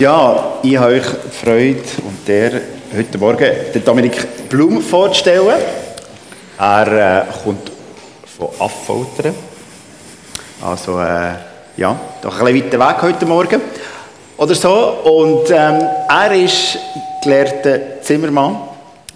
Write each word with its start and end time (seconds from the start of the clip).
Ja, 0.00 0.54
ich 0.62 0.78
habe 0.78 0.94
euch 0.94 1.04
Freude 1.04 1.82
und 2.06 2.26
der 2.26 2.62
heute 2.96 3.18
Morgen 3.18 3.50
den 3.74 3.84
Dominik 3.84 4.48
Blum 4.48 4.80
vorzustellen. 4.80 5.58
Er 6.58 7.26
äh, 7.28 7.32
kommt 7.44 7.70
von 8.24 8.48
Affoltern. 8.58 9.34
Also, 10.62 10.98
äh, 11.00 11.34
ja, 11.76 12.00
doch 12.22 12.40
ein 12.40 12.46
bisschen 12.46 12.80
weiter 12.80 12.88
Weg 12.88 13.02
heute 13.02 13.26
Morgen. 13.26 13.60
Oder 14.38 14.54
so. 14.54 14.72
Und 15.04 15.50
ähm, 15.50 15.86
er 16.08 16.32
ist 16.32 16.78
gelehrter 17.22 18.00
Zimmermann. 18.00 18.56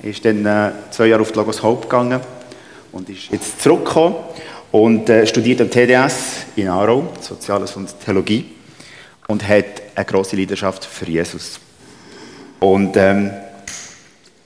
Ist 0.03 0.23
dann 0.23 0.45
äh, 0.45 0.71
zwei 0.91 1.07
Jahre 1.07 1.23
auf 1.23 1.33
die 1.33 1.39
Logos 1.39 1.63
Hope 1.63 1.85
gegangen 1.85 2.21
und 2.93 3.09
ist 3.09 3.31
jetzt 3.31 3.63
zurückgekommen 3.63 4.17
und 4.71 5.09
äh, 5.09 5.27
studiert 5.27 5.63
am 5.63 5.71
TDS 5.71 6.45
in 6.57 6.69
Aarau, 6.69 7.05
Soziales 7.23 7.75
und 7.75 7.89
Theologie 8.05 8.55
und 9.29 9.47
hat 9.47 9.83
eine 9.95 10.05
große 10.05 10.37
Leidenschaft 10.37 10.85
für 10.85 11.07
Jesus. 11.07 11.59
Und 12.61 12.97
ähm, 12.97 13.31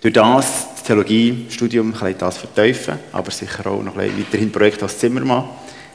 durch 0.01 0.15
das, 0.15 0.75
das 0.75 0.83
Theologiestudium, 0.85 1.95
kann 1.95 2.11
ich 2.11 2.17
das 2.17 2.39
vertiefen, 2.39 2.99
aber 3.13 3.31
sicher 3.31 3.67
auch 3.67 3.83
noch 3.83 3.97
ein 3.97 4.19
weiterhin 4.19 4.53
Projekt 4.53 4.83
als 4.83 4.99
Zimmermann, 4.99 5.45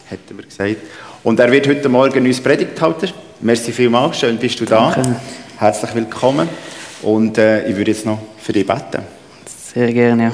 hat 0.09 0.19
er 0.27 0.35
mir 0.35 0.43
gesagt. 0.43 0.77
Und 1.23 1.39
er 1.39 1.51
wird 1.51 1.67
heute 1.67 1.88
Morgen 1.88 2.25
uns 2.25 2.41
Predigt 2.41 2.79
halten. 2.81 3.11
Merci 3.41 3.71
vielmals, 3.71 4.19
schön 4.19 4.38
bist 4.38 4.59
du 4.59 4.65
da. 4.65 4.91
Danke. 4.91 5.15
Herzlich 5.57 5.95
willkommen. 5.95 6.49
Und 7.02 7.38
äh, 7.38 7.67
ich 7.67 7.75
würde 7.75 7.91
jetzt 7.91 8.05
noch 8.05 8.19
für 8.38 8.53
dich 8.53 8.65
beten. 8.65 9.03
Sehr 9.73 9.91
gerne, 9.91 10.23
ja. 10.23 10.33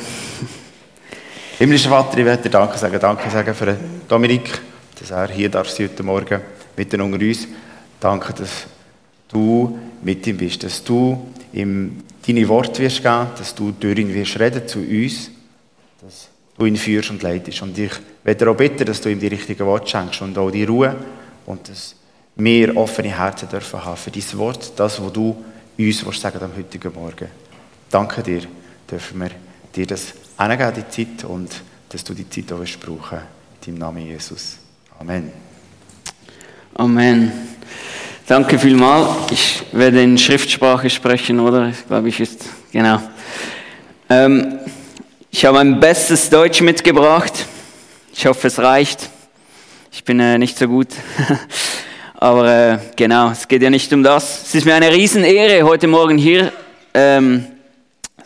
Himmlischer 1.59 1.89
Vater, 1.89 2.17
ich 2.17 2.25
werde 2.25 2.43
dir 2.43 2.49
Danke 2.49 2.77
sagen. 2.77 2.99
Danke 2.99 3.29
sagen 3.29 3.53
für 3.53 3.77
Dominik, 4.07 4.61
dass 4.99 5.11
er 5.11 5.29
hier 5.29 5.49
darf 5.49 5.77
heute 5.77 6.03
Morgen 6.03 6.41
mitten 6.75 7.01
unter 7.01 7.19
uns. 7.19 7.47
Danke, 7.99 8.33
dass 8.33 8.65
du 9.27 9.77
mit 10.01 10.25
ihm 10.27 10.37
bist, 10.37 10.63
dass 10.63 10.83
du 10.83 11.31
ihm 11.53 12.03
deine 12.25 12.47
Worte 12.47 12.81
wirst 12.83 13.03
geben, 13.03 13.27
dass 13.37 13.53
du 13.55 13.71
durch 13.71 13.99
ihn 13.99 14.13
wirst 14.13 14.39
reden 14.39 14.67
zu 14.67 14.79
uns, 14.79 15.31
dass 16.01 16.29
du 16.57 16.65
ihn 16.65 16.77
führst 16.77 17.09
und 17.09 17.21
leitest. 17.21 17.61
Und 17.61 17.77
ich 17.77 17.91
werde 18.23 18.49
auch 18.49 18.55
bitten, 18.55 18.85
dass 18.85 19.01
du 19.01 19.09
ihm 19.09 19.19
die 19.19 19.27
richtigen 19.27 19.65
Worte 19.65 19.89
schenkst 19.89 20.21
und 20.21 20.37
auch 20.37 20.51
die 20.51 20.63
Ruhe 20.63 20.95
und 21.45 21.67
dass 21.67 21.95
wir 22.35 22.75
offene 22.77 23.17
Herzen 23.17 23.49
dürfen 23.49 23.83
haben 23.83 23.97
für 23.97 24.11
dein 24.11 24.37
Wort, 24.37 24.71
das, 24.75 25.01
was 25.01 25.13
du 25.13 25.35
uns 25.77 26.05
willst 26.05 26.21
sagen 26.21 26.41
am 26.41 26.55
heutigen 26.55 26.93
Morgen. 26.93 27.27
Danke 27.89 28.21
dir, 28.21 28.43
dürfen 28.89 29.19
wir 29.19 29.31
dir 29.75 29.87
das 29.87 30.13
hingeben, 30.37 30.73
die 30.75 30.89
Zeit, 30.89 31.23
und 31.25 31.49
dass 31.89 32.03
du 32.03 32.13
die 32.13 32.29
Zeit 32.29 32.51
auch 32.53 32.63
brauchen 32.79 33.19
In 33.65 33.73
deinem 33.73 33.77
Namen 33.79 34.05
Jesus. 34.05 34.57
Amen. 34.99 35.31
Amen. 36.75 37.31
Danke 38.29 38.59
vielmals. 38.59 39.31
Ich 39.31 39.63
werde 39.71 40.03
in 40.03 40.15
Schriftsprache 40.15 40.87
sprechen, 40.91 41.39
oder? 41.39 41.69
Ich 41.69 41.87
glaube, 41.87 42.09
ich 42.09 42.19
ist, 42.19 42.45
genau. 42.71 43.01
Ähm, 44.07 44.59
ich 45.31 45.43
habe 45.45 45.57
mein 45.57 45.79
bestes 45.79 46.29
Deutsch 46.29 46.61
mitgebracht. 46.61 47.33
Ich 48.13 48.27
hoffe, 48.27 48.45
es 48.45 48.59
reicht. 48.59 49.09
Ich 49.91 50.03
bin 50.03 50.19
äh, 50.19 50.37
nicht 50.37 50.59
so 50.59 50.67
gut. 50.67 50.89
Aber 52.19 52.47
äh, 52.47 52.77
genau, 52.95 53.31
es 53.31 53.47
geht 53.47 53.63
ja 53.63 53.71
nicht 53.71 53.91
um 53.93 54.03
das. 54.03 54.43
Es 54.43 54.53
ist 54.53 54.65
mir 54.67 54.75
eine 54.75 54.93
Riesenehre, 54.93 55.63
heute 55.63 55.87
Morgen 55.87 56.19
hier 56.19 56.51
ähm, 56.93 57.47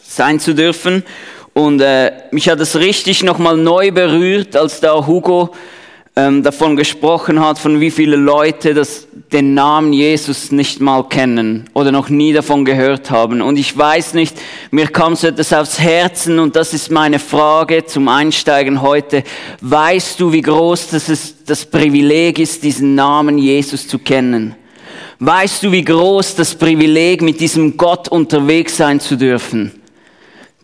sein 0.02 0.38
zu 0.38 0.54
dürfen. 0.54 1.06
Und 1.54 1.80
äh, 1.80 2.12
mich 2.32 2.50
hat 2.50 2.60
es 2.60 2.76
richtig 2.76 3.24
nochmal 3.24 3.56
neu 3.56 3.90
berührt, 3.92 4.58
als 4.58 4.82
da 4.82 5.08
Hugo 5.08 5.56
ähm, 6.16 6.44
davon 6.44 6.76
gesprochen 6.76 7.40
hat, 7.40 7.58
von 7.58 7.80
wie 7.80 7.90
viele 7.90 8.16
Leute 8.16 8.76
das, 8.76 9.08
den 9.32 9.56
Namen 9.56 9.94
Jesus 9.94 10.52
nicht 10.52 10.80
mal 10.80 11.04
kennen 11.04 11.70
oder 11.74 11.92
noch 11.92 12.10
nie 12.10 12.34
davon 12.34 12.66
gehört 12.66 13.10
haben. 13.10 13.42
Und 13.42 13.58
ich 13.58 13.76
weiß 13.76 14.14
nicht, 14.14 14.38
mir 14.70 14.88
kam 14.88 15.16
so 15.16 15.28
etwas 15.28 15.52
aufs 15.54 15.80
Herzen 15.80 16.38
und 16.38 16.56
das 16.56 16.74
ist 16.74 16.92
meine 16.92 17.18
Frage 17.18 17.86
zum 17.86 18.08
Einsteigen 18.08 18.82
heute. 18.82 19.24
Weißt 19.62 20.20
du, 20.20 20.32
wie 20.32 20.42
groß 20.42 20.90
das, 20.90 21.10
ist, 21.10 21.50
das 21.50 21.66
Privileg 21.66 22.38
ist, 22.38 22.64
diesen 22.64 22.94
Namen 22.94 23.40
Jesus 23.40 23.88
zu 23.88 23.98
kennen? 23.98 24.56
Weißt 25.18 25.64
du, 25.64 25.72
wie 25.72 25.84
groß 25.84 26.36
das 26.36 26.54
Privileg, 26.54 27.22
mit 27.22 27.40
diesem 27.40 27.76
Gott 27.78 28.10
unterwegs 28.10 28.78
sein 28.78 29.00
zu 29.00 29.16
dürfen? 29.16 29.83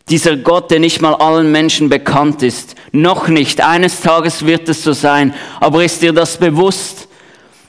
Dieser 0.10 0.38
Gott, 0.38 0.72
der 0.72 0.80
nicht 0.80 1.02
mal 1.02 1.14
allen 1.14 1.52
Menschen 1.52 1.90
bekannt 1.90 2.42
ist. 2.42 2.76
Noch 2.92 3.28
nicht. 3.28 3.62
Eines 3.62 4.02
Tages 4.02 4.46
wird 4.46 4.68
es 4.68 4.84
so 4.84 4.94
sein. 4.94 5.34
Aber 5.60 5.84
ist 5.84 6.02
dir 6.02 6.14
das 6.14 6.38
bewusst? 6.38 7.08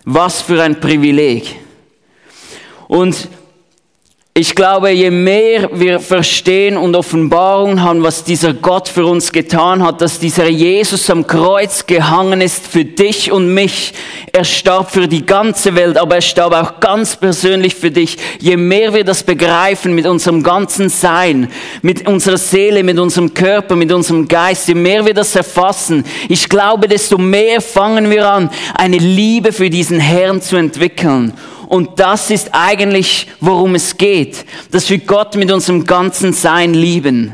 Was 0.05 0.41
für 0.41 0.63
ein 0.63 0.81
Privileg. 0.81 1.57
Und 2.89 3.29
ich 4.41 4.55
glaube, 4.55 4.91
je 4.91 5.11
mehr 5.11 5.69
wir 5.71 6.01
verstehen 6.01 6.79
und 6.79 6.97
Offenbarung 6.97 7.83
haben, 7.83 8.03
was 8.03 8.25
dieser 8.25 8.55
Gott 8.55 8.89
für 8.89 9.05
uns 9.05 9.33
getan 9.33 9.83
hat, 9.83 10.01
dass 10.01 10.19
dieser 10.19 10.49
Jesus 10.49 11.11
am 11.11 11.27
Kreuz 11.27 11.85
gehangen 11.85 12.41
ist 12.41 12.67
für 12.67 12.87
dich 12.87 13.31
und 13.31 13.53
mich. 13.53 13.93
Er 14.33 14.45
starb 14.45 14.93
für 14.93 15.07
die 15.09 15.27
ganze 15.27 15.77
Welt, 15.77 15.99
aber 15.99 16.15
er 16.15 16.23
starb 16.23 16.55
auch 16.55 16.81
ganz 16.81 17.17
persönlich 17.17 17.75
für 17.75 17.91
dich. 17.91 18.17
Je 18.39 18.57
mehr 18.57 18.95
wir 18.95 19.05
das 19.05 19.25
begreifen 19.25 19.95
mit 19.95 20.07
unserem 20.07 20.43
ganzen 20.43 20.89
Sein, 20.89 21.51
mit 21.83 22.09
unserer 22.09 22.39
Seele, 22.39 22.83
mit 22.83 22.99
unserem 22.99 23.35
Körper, 23.35 23.77
mit 23.77 23.93
unserem 23.93 24.27
Geist, 24.27 24.69
je 24.69 24.75
mehr 24.75 25.05
wir 25.05 25.13
das 25.13 25.37
erfassen, 25.37 26.03
ich 26.31 26.49
glaube, 26.49 26.89
desto 26.89 27.19
mehr 27.19 27.61
fangen 27.61 28.09
wir 28.09 28.27
an, 28.27 28.49
eine 28.75 28.97
Liebe 28.97 29.53
für 29.53 29.69
diesen 29.69 30.01
Herrn 30.01 30.41
zu 30.41 30.57
entwickeln. 30.57 31.35
Und 31.71 32.01
das 32.01 32.31
ist 32.31 32.49
eigentlich, 32.51 33.29
worum 33.39 33.77
es 33.77 33.97
geht, 33.97 34.45
dass 34.73 34.91
wir 34.91 34.99
Gott 34.99 35.37
mit 35.37 35.53
unserem 35.53 35.85
ganzen 35.85 36.33
Sein 36.33 36.75
lieben 36.75 37.31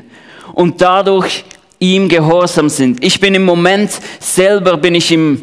und 0.52 0.82
dadurch 0.82 1.42
ihm 1.78 2.06
gehorsam 2.10 2.68
sind. 2.68 3.02
Ich 3.02 3.18
bin 3.18 3.34
im 3.34 3.46
Moment 3.46 3.92
selber, 4.20 4.76
bin 4.76 4.94
ich 4.94 5.10
im 5.10 5.40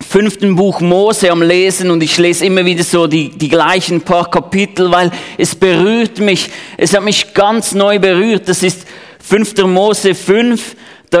fünften 0.00 0.56
Buch 0.56 0.80
Mose 0.80 1.30
am 1.30 1.42
Lesen 1.42 1.90
und 1.90 2.02
ich 2.02 2.16
lese 2.16 2.46
immer 2.46 2.64
wieder 2.64 2.82
so 2.82 3.06
die, 3.06 3.28
die 3.28 3.50
gleichen 3.50 4.00
paar 4.00 4.30
Kapitel, 4.30 4.90
weil 4.90 5.10
es 5.36 5.54
berührt 5.54 6.18
mich. 6.18 6.48
Es 6.78 6.96
hat 6.96 7.04
mich 7.04 7.34
ganz 7.34 7.74
neu 7.74 7.98
berührt. 7.98 8.48
Das 8.48 8.62
ist 8.62 8.86
5. 9.18 9.66
Mose 9.66 10.14
5. 10.14 10.76
Da 11.10 11.20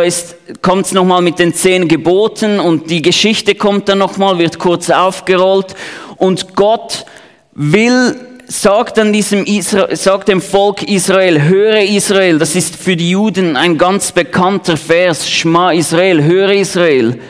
kommt 0.62 0.86
es 0.86 0.92
nochmal 0.92 1.20
mit 1.20 1.38
den 1.38 1.52
zehn 1.52 1.86
Geboten 1.86 2.58
und 2.58 2.90
die 2.90 3.02
Geschichte 3.02 3.54
kommt 3.54 3.90
dann 3.90 3.98
nochmal, 3.98 4.38
wird 4.38 4.58
kurz 4.58 4.88
aufgerollt 4.88 5.76
und 6.16 6.54
Gott 6.54 7.04
will, 7.52 8.16
sagt 8.46 8.98
an 8.98 9.12
diesem 9.12 9.44
Israel, 9.44 9.96
sagt 9.96 10.28
dem 10.28 10.40
Volk 10.40 10.82
Israel, 10.82 11.42
höre 11.42 11.80
Israel, 11.82 12.38
das 12.38 12.54
ist 12.54 12.76
für 12.76 12.96
die 12.96 13.10
Juden 13.10 13.56
ein 13.56 13.78
ganz 13.78 14.12
bekannter 14.12 14.76
Vers, 14.76 15.28
Schma 15.30 15.72
Israel, 15.72 16.22
höre 16.22 16.52
Israel. 16.52 17.20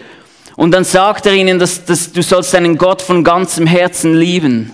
Und 0.56 0.72
dann 0.72 0.84
sagt 0.84 1.26
er 1.26 1.32
ihnen, 1.32 1.58
dass, 1.58 1.84
dass 1.84 2.12
du 2.12 2.22
sollst 2.22 2.54
deinen 2.54 2.78
Gott 2.78 3.02
von 3.02 3.24
ganzem 3.24 3.66
Herzen 3.66 4.14
lieben. 4.14 4.72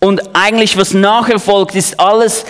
Und 0.00 0.34
eigentlich, 0.34 0.76
was 0.76 0.94
nachher 0.94 1.38
folgt, 1.38 1.74
ist 1.74 2.00
alles, 2.00 2.44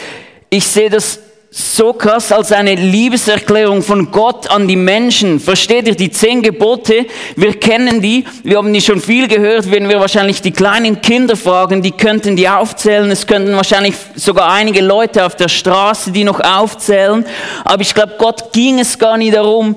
ich 0.51 0.67
sehe 0.67 0.91
das 0.91 1.21
so 1.51 1.93
krass 1.93 2.33
als 2.33 2.53
eine 2.53 2.75
Liebeserklärung 2.75 3.83
von 3.83 4.11
Gott 4.11 4.51
an 4.51 4.67
die 4.67 4.77
Menschen. 4.77 5.39
Versteht 5.39 5.87
ihr 5.87 5.95
die 5.95 6.11
zehn 6.11 6.43
Gebote? 6.43 7.07
Wir 7.37 7.59
kennen 7.59 8.03
die, 8.03 8.25
wir 8.43 8.59
haben 8.59 8.73
die 8.73 8.81
schon 8.81 9.01
viel 9.01 9.29
gehört, 9.29 9.71
wenn 9.71 9.89
wir 9.89 10.01
wahrscheinlich 10.01 10.43
die 10.43 10.51
kleinen 10.51 11.01
Kinder 11.01 11.37
fragen, 11.37 11.83
die 11.83 11.93
könnten 11.93 12.37
die 12.37 12.49
aufzählen. 12.49 13.11
Es 13.11 13.27
könnten 13.27 13.55
wahrscheinlich 13.55 13.95
sogar 14.17 14.53
einige 14.53 14.81
Leute 14.81 15.25
auf 15.25 15.37
der 15.37 15.49
Straße 15.49 16.11
die 16.11 16.25
noch 16.25 16.41
aufzählen. 16.41 17.25
Aber 17.65 17.83
ich 17.83 17.95
glaube, 17.95 18.15
Gott 18.19 18.53
ging 18.53 18.81
es 18.81 18.99
gar 18.99 19.17
nicht 19.17 19.35
darum, 19.35 19.77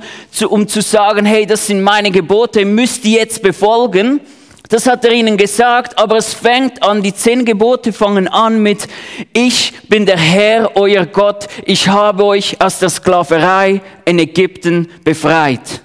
um 0.50 0.68
zu 0.68 0.82
sagen, 0.82 1.26
hey, 1.26 1.46
das 1.46 1.68
sind 1.68 1.82
meine 1.82 2.12
Gebote, 2.12 2.66
müsst 2.66 3.06
ihr 3.06 3.20
jetzt 3.20 3.42
befolgen 3.42 4.22
das 4.70 4.86
hat 4.86 5.04
er 5.04 5.12
ihnen 5.12 5.36
gesagt, 5.36 5.98
aber 5.98 6.18
es 6.18 6.34
fängt 6.34 6.84
an, 6.84 7.02
die 7.02 7.14
zehn 7.14 7.44
Gebote 7.44 7.92
fangen 7.92 8.28
an 8.28 8.62
mit, 8.62 8.88
ich 9.34 9.74
bin 9.90 10.06
der 10.06 10.18
Herr, 10.18 10.76
euer 10.76 11.08
Gott, 11.08 11.48
ich 11.66 11.88
habe 11.88 12.24
euch 12.24 12.62
aus 12.62 12.78
der 12.78 12.90
Sklaverei 12.90 13.82
in 14.06 14.20
Ägypten 14.20 14.90
befreit. 15.04 15.82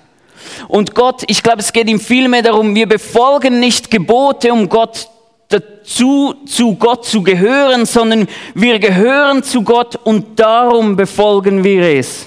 Und 0.68 0.94
Gott, 0.94 1.22
ich 1.28 1.42
glaube, 1.42 1.60
es 1.60 1.72
geht 1.72 1.88
ihm 1.88 1.98
vielmehr 1.98 2.42
darum, 2.42 2.74
wir 2.74 2.86
befolgen 2.86 3.58
nicht 3.58 3.90
Gebote, 3.90 4.52
um 4.52 4.68
Gott 4.68 5.08
dazu, 5.48 6.34
zu 6.46 6.74
Gott 6.74 7.06
zu 7.06 7.22
gehören, 7.22 7.86
sondern 7.86 8.28
wir 8.54 8.78
gehören 8.78 9.42
zu 9.42 9.62
Gott 9.62 9.96
und 10.04 10.38
darum 10.38 10.96
befolgen 10.96 11.64
wir 11.64 11.82
es. 11.82 12.26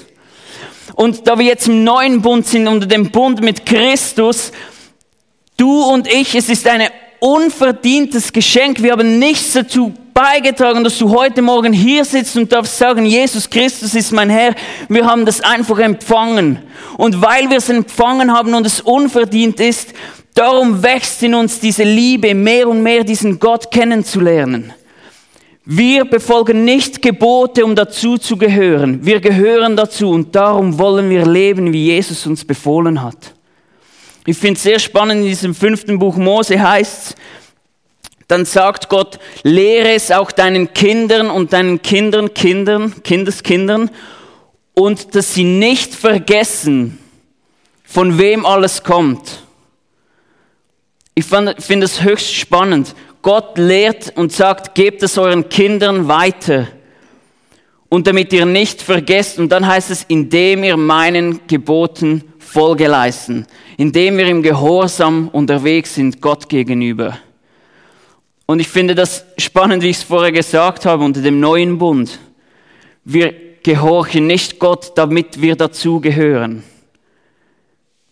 Und 0.96 1.28
da 1.28 1.38
wir 1.38 1.46
jetzt 1.46 1.68
im 1.68 1.84
neuen 1.84 2.24
Bund 2.24 2.48
sind, 2.48 2.68
unter 2.68 2.88
dem 2.88 3.12
Bund 3.12 3.42
mit 3.42 3.64
Christus, 3.64 4.52
Du 5.58 5.82
und 5.84 6.08
ich, 6.08 6.36
es 6.36 6.50
ist 6.50 6.68
ein 6.68 6.84
unverdientes 7.20 8.32
Geschenk. 8.32 8.84
Wir 8.84 8.92
haben 8.92 9.18
nichts 9.18 9.54
dazu 9.54 9.92
beigetragen, 10.14 10.84
dass 10.84 11.00
du 11.00 11.10
heute 11.10 11.42
Morgen 11.42 11.74
hier 11.74 12.06
sitzt 12.06 12.38
und 12.38 12.52
darfst 12.52 12.78
sagen, 12.78 13.06
Jesus 13.08 13.50
Christus 13.50 13.96
ist 13.96 14.12
mein 14.12 14.30
Herr. 14.30 14.54
Wir 14.88 15.04
haben 15.04 15.26
das 15.26 15.42
einfach 15.42 15.80
empfangen. 15.80 16.60
Und 16.98 17.24
weil 17.24 17.50
wir 17.50 17.58
es 17.58 17.70
empfangen 17.70 18.32
haben 18.32 18.54
und 18.54 18.68
es 18.68 18.82
unverdient 18.82 19.60
ist, 19.60 19.94
darum 20.36 20.84
wächst 20.84 21.24
in 21.24 21.34
uns 21.34 21.60
diese 21.60 21.84
Liebe, 21.84 22.36
mehr 22.36 22.68
und 22.68 22.84
mehr 22.84 23.04
diesen 23.04 23.40
Gott 23.40 23.72
kennenzulernen. 23.72 24.74
Wir 25.66 26.06
befolgen 26.06 26.66
nicht 26.66 27.02
Gebote, 27.02 27.66
um 27.66 27.76
dazu 27.76 28.20
zu 28.20 28.38
gehören. 28.38 29.04
Wir 29.04 29.20
gehören 29.20 29.76
dazu 29.76 30.12
und 30.12 30.36
darum 30.36 30.78
wollen 30.78 31.10
wir 31.10 31.26
leben, 31.26 31.74
wie 31.74 31.88
Jesus 31.88 32.28
uns 32.28 32.46
befohlen 32.46 33.02
hat. 33.02 33.37
Ich 34.28 34.38
finde 34.38 34.58
es 34.58 34.64
sehr 34.64 34.78
spannend, 34.78 35.22
in 35.22 35.28
diesem 35.28 35.56
fünften 35.56 35.98
Buch 35.98 36.16
Mose 36.18 36.62
heißt 36.62 37.16
dann 38.28 38.44
sagt 38.44 38.90
Gott, 38.90 39.20
lehre 39.44 39.94
es 39.94 40.12
auch 40.12 40.32
deinen 40.32 40.74
Kindern 40.74 41.30
und 41.30 41.54
deinen 41.54 41.82
Kindern, 41.82 42.34
Kindern, 42.34 43.02
Kindeskindern 43.04 43.90
und 44.74 45.16
dass 45.16 45.34
sie 45.34 45.46
nicht 45.46 45.96
vergessen, 45.96 47.00
von 47.86 48.18
wem 48.20 48.46
alles 48.46 48.84
kommt. 48.84 49.44
Ich 51.16 51.26
finde 51.26 51.86
es 51.86 52.04
höchst 52.04 52.36
spannend. 52.36 52.96
Gott 53.22 53.58
lehrt 53.58 54.12
und 54.18 54.34
sagt, 54.34 54.76
gebt 54.76 55.02
es 55.04 55.18
euren 55.18 55.48
Kindern 55.48 56.08
weiter. 56.10 56.68
Und 57.90 58.08
damit 58.08 58.34
ihr 58.34 58.46
nicht 58.46 58.82
vergesst, 58.82 59.40
und 59.40 59.50
dann 59.50 59.66
heißt 59.66 59.90
es, 59.90 60.04
indem 60.10 60.66
ihr 60.66 60.76
meinen 60.76 61.48
Geboten 61.48 62.24
Folge 62.48 62.88
leisten, 62.88 63.46
indem 63.76 64.18
wir 64.18 64.26
im 64.28 64.42
Gehorsam 64.42 65.28
unterwegs 65.28 65.96
sind 65.96 66.22
Gott 66.22 66.48
gegenüber. 66.48 67.18
Und 68.46 68.60
ich 68.60 68.70
finde 68.70 68.96
das 68.96 69.26
spannend, 69.38 69.84
wie 69.84 69.90
ich 69.90 69.98
es 69.98 70.04
vorher 70.04 70.32
gesagt 70.32 70.86
habe, 70.86 71.04
unter 71.04 71.22
dem 71.22 71.42
neuen 71.42 71.78
Bund. 71.78 72.20
Wir 73.04 73.34
gehorchen 73.64 74.28
nicht 74.28 74.60
Gott, 74.60 74.94
damit 74.96 75.42
wir 75.42 75.58
dazugehören. 75.58 76.64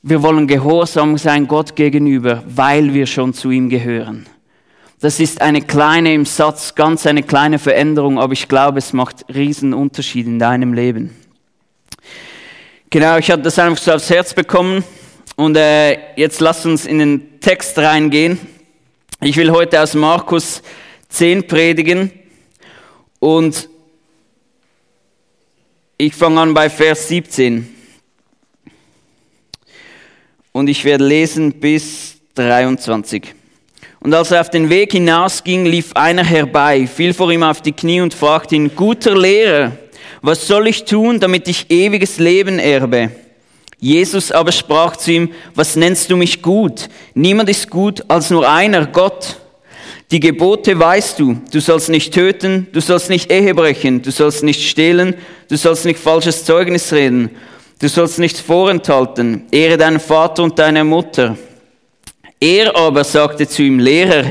Wir 0.04 0.22
wollen 0.22 0.48
gehorsam 0.48 1.18
sein 1.18 1.48
Gott 1.48 1.78
gegenüber, 1.78 2.44
weil 2.46 2.94
wir 2.94 3.06
schon 3.06 3.34
zu 3.34 3.52
ihm 3.52 3.70
gehören. 3.70 4.26
Das 5.00 5.22
ist 5.22 5.42
eine 5.42 5.62
kleine 5.62 6.14
im 6.14 6.26
Satz, 6.26 6.76
ganz 6.76 7.08
eine 7.08 7.24
kleine 7.24 7.58
Veränderung, 7.58 8.20
aber 8.20 8.34
ich 8.34 8.50
glaube, 8.50 8.80
es 8.80 8.92
macht 8.92 9.26
riesen 9.34 9.74
Unterschied 9.74 10.28
in 10.28 10.40
deinem 10.40 10.74
Leben. 10.74 11.12
Genau, 12.96 13.18
ich 13.18 13.30
hatte 13.30 13.42
das 13.42 13.60
einfach 13.60 13.84
so 13.84 13.92
aufs 13.92 14.10
Herz 14.10 14.34
bekommen 14.34 14.82
und 15.36 15.58
äh, 15.58 16.16
jetzt 16.16 16.40
lass 16.40 16.66
uns 16.66 16.86
in 16.86 17.00
den 17.00 17.42
Text 17.42 17.78
reingehen. 17.78 18.40
Ich 19.20 19.36
will 19.36 19.52
heute 19.52 19.82
aus 19.82 19.96
Markus 19.96 20.62
10 21.10 21.46
predigen 21.46 22.10
und 23.20 23.68
ich 25.98 26.16
fange 26.16 26.40
an 26.40 26.54
bei 26.54 26.70
Vers 26.70 27.10
17. 27.10 27.68
Und 30.54 30.70
ich 30.70 30.86
werde 30.86 31.06
lesen 31.06 31.52
bis 31.52 32.16
23. 32.36 33.36
Und 34.00 34.14
als 34.14 34.32
er 34.32 34.40
auf 34.40 34.50
den 34.50 34.70
Weg 34.70 34.94
hinausging, 34.94 35.66
lief 35.66 35.92
einer 35.96 36.24
herbei, 36.24 36.88
fiel 36.88 37.14
vor 37.14 37.30
ihm 37.30 37.44
auf 37.44 37.62
die 37.62 37.74
Knie 37.74 38.00
und 38.00 38.14
fragte 38.14 38.56
ihn, 38.56 38.74
guter 38.74 39.18
Lehrer, 39.18 39.74
was 40.22 40.48
soll 40.48 40.68
ich 40.68 40.86
tun, 40.86 41.20
damit 41.20 41.48
ich 41.48 41.70
ewiges 41.70 42.18
Leben 42.18 42.60
erbe? 42.60 43.12
Jesus 43.80 44.32
aber 44.32 44.52
sprach 44.52 44.96
zu 44.96 45.12
ihm, 45.12 45.32
was 45.54 45.76
nennst 45.76 46.10
du 46.10 46.18
mich 46.18 46.42
gut? 46.42 46.88
Niemand 47.14 47.50
ist 47.50 47.70
gut 47.70 48.04
als 48.08 48.30
nur 48.30 48.50
einer, 48.50 48.86
Gott. 48.86 49.38
Die 50.12 50.20
Gebote 50.20 50.78
weißt 50.80 51.20
du. 51.20 51.38
Du 51.52 51.60
sollst 51.60 51.90
nicht 51.90 52.14
töten, 52.14 52.68
du 52.72 52.80
sollst 52.80 53.10
nicht 53.10 53.32
Ehe 53.32 53.54
brechen, 53.54 54.02
du 54.02 54.12
sollst 54.12 54.44
nicht 54.44 54.68
stehlen, 54.68 55.16
du 55.50 55.58
sollst 55.58 55.86
nicht 55.86 56.00
falsches 56.00 56.46
Zeugnis 56.46 56.94
reden, 56.94 57.32
du 57.80 57.90
sollst 57.90 58.20
nichts 58.20 58.40
vorenthalten. 58.40 59.44
Ehre 59.52 59.78
deinen 59.78 60.00
Vater 60.00 60.44
und 60.44 60.58
deine 60.58 60.84
Mutter. 60.84 61.38
Er 62.40 62.76
aber 62.76 63.04
sagte 63.04 63.48
zu 63.48 63.64
ihm, 63.64 63.80
Lehrer, 63.80 64.26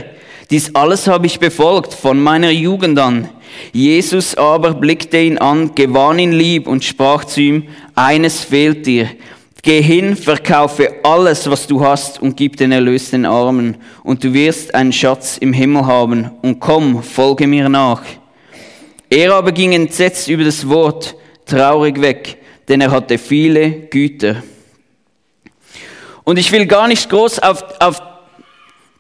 dies 0.51 0.75
alles 0.75 1.07
habe 1.09 1.27
ich 1.27 1.41
befolgt 1.41 1.93
von 1.93 2.21
meiner 2.21 2.51
Jugend 2.51 2.99
an. 2.99 3.29
Jesus 3.73 4.35
aber 4.37 4.75
blickte 4.75 5.19
ihn 5.19 5.39
an, 5.39 5.75
gewann 5.75 6.19
ihn 6.19 6.33
lieb 6.33 6.67
und 6.67 6.85
sprach 6.85 7.25
zu 7.25 7.41
ihm, 7.41 7.69
eines 7.95 8.41
fehlt 8.41 8.87
dir. 8.87 9.09
Geh 9.63 9.81
hin, 9.81 10.15
verkaufe 10.15 10.93
alles, 11.03 11.49
was 11.49 11.67
du 11.67 11.83
hast 11.83 12.21
und 12.21 12.37
gib 12.37 12.59
den 12.59 12.71
Erlös 12.71 13.11
den 13.11 13.25
Armen, 13.25 13.79
und 14.03 14.23
du 14.23 14.35
wirst 14.35 14.75
einen 14.75 14.93
Schatz 14.93 15.39
im 15.39 15.55
Himmel 15.55 15.87
haben, 15.87 16.31
und 16.43 16.61
komm, 16.61 17.03
folge 17.03 17.47
mir 17.47 17.71
nach. 17.71 18.03
Er 19.09 19.33
aber 19.33 19.53
ging 19.53 19.73
entsetzt 19.73 20.29
über 20.29 20.45
das 20.45 20.69
Wort, 20.69 21.15
traurig 21.47 22.01
weg, 22.01 22.37
denn 22.69 22.83
er 22.83 22.91
hatte 22.91 23.17
viele 23.17 23.71
Güter. 23.71 24.43
Und 26.25 26.39
ich 26.39 26.53
will 26.53 26.67
gar 26.67 26.89
nicht 26.89 27.09
groß 27.09 27.39
auf, 27.39 27.65
auf, 27.81 28.03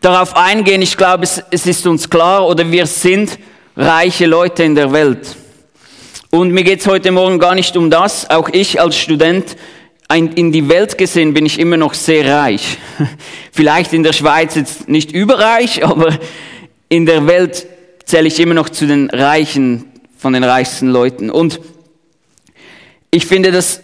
darauf 0.00 0.36
eingehen, 0.36 0.80
ich 0.80 0.96
glaube, 0.96 1.24
es, 1.24 1.42
es 1.50 1.66
ist 1.66 1.86
uns 1.86 2.08
klar, 2.08 2.46
oder 2.46 2.70
wir 2.70 2.86
sind 2.86 3.38
reiche 3.76 4.26
Leute 4.26 4.62
in 4.62 4.74
der 4.74 4.92
Welt. 4.92 5.36
Und 6.30 6.52
mir 6.52 6.64
geht 6.64 6.80
es 6.80 6.86
heute 6.86 7.12
Morgen 7.12 7.38
gar 7.38 7.54
nicht 7.54 7.76
um 7.76 7.90
das, 7.90 8.28
auch 8.30 8.48
ich 8.48 8.80
als 8.80 8.96
Student 8.96 9.56
in 10.12 10.52
die 10.52 10.68
Welt 10.68 10.98
gesehen 10.98 11.34
bin 11.34 11.46
ich 11.46 11.58
immer 11.58 11.76
noch 11.76 11.94
sehr 11.94 12.30
reich. 12.32 12.78
Vielleicht 13.52 13.92
in 13.92 14.02
der 14.02 14.12
Schweiz 14.12 14.54
jetzt 14.54 14.88
nicht 14.88 15.12
überreich, 15.12 15.84
aber 15.84 16.18
in 16.88 17.06
der 17.06 17.26
Welt 17.26 17.66
zähle 18.04 18.28
ich 18.28 18.38
immer 18.38 18.54
noch 18.54 18.68
zu 18.68 18.86
den 18.86 19.10
Reichen 19.10 19.86
von 20.16 20.32
den 20.32 20.44
reichsten 20.44 20.88
Leuten. 20.88 21.30
Und 21.30 21.60
ich 23.10 23.26
finde 23.26 23.50
das, 23.50 23.82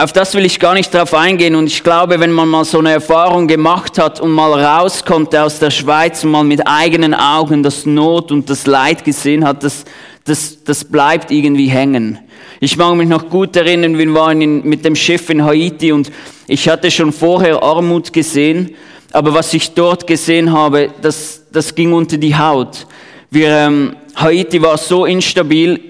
auf 0.00 0.12
das 0.12 0.32
will 0.36 0.44
ich 0.44 0.60
gar 0.60 0.74
nicht 0.74 0.94
drauf 0.94 1.12
eingehen. 1.12 1.56
Und 1.56 1.66
ich 1.66 1.82
glaube, 1.82 2.20
wenn 2.20 2.30
man 2.30 2.48
mal 2.48 2.64
so 2.64 2.78
eine 2.78 2.92
Erfahrung 2.92 3.48
gemacht 3.48 3.98
hat 3.98 4.20
und 4.20 4.30
mal 4.30 4.52
rauskommt 4.52 5.34
aus 5.34 5.58
der 5.58 5.72
Schweiz 5.72 6.22
und 6.22 6.30
mal 6.30 6.44
mit 6.44 6.64
eigenen 6.68 7.14
Augen 7.14 7.64
das 7.64 7.84
Not 7.84 8.30
und 8.30 8.48
das 8.48 8.66
Leid 8.66 9.04
gesehen 9.04 9.44
hat, 9.44 9.64
das, 9.64 9.84
das, 10.22 10.62
das 10.62 10.84
bleibt 10.84 11.32
irgendwie 11.32 11.66
hängen. 11.66 12.20
Ich 12.60 12.76
mag 12.76 12.94
mich 12.94 13.08
noch 13.08 13.28
gut 13.28 13.56
erinnern, 13.56 13.98
wir 13.98 14.14
waren 14.14 14.40
in, 14.40 14.64
mit 14.64 14.84
dem 14.84 14.94
Schiff 14.94 15.30
in 15.30 15.44
Haiti 15.44 15.90
und 15.90 16.12
ich 16.46 16.68
hatte 16.68 16.92
schon 16.92 17.12
vorher 17.12 17.60
Armut 17.60 18.12
gesehen, 18.12 18.76
aber 19.10 19.34
was 19.34 19.52
ich 19.52 19.74
dort 19.74 20.06
gesehen 20.06 20.52
habe, 20.52 20.90
das, 21.02 21.42
das 21.50 21.74
ging 21.74 21.92
unter 21.92 22.18
die 22.18 22.36
Haut. 22.36 22.86
Wir, 23.32 23.48
ähm, 23.48 23.96
Haiti 24.14 24.62
war 24.62 24.78
so 24.78 25.06
instabil 25.06 25.80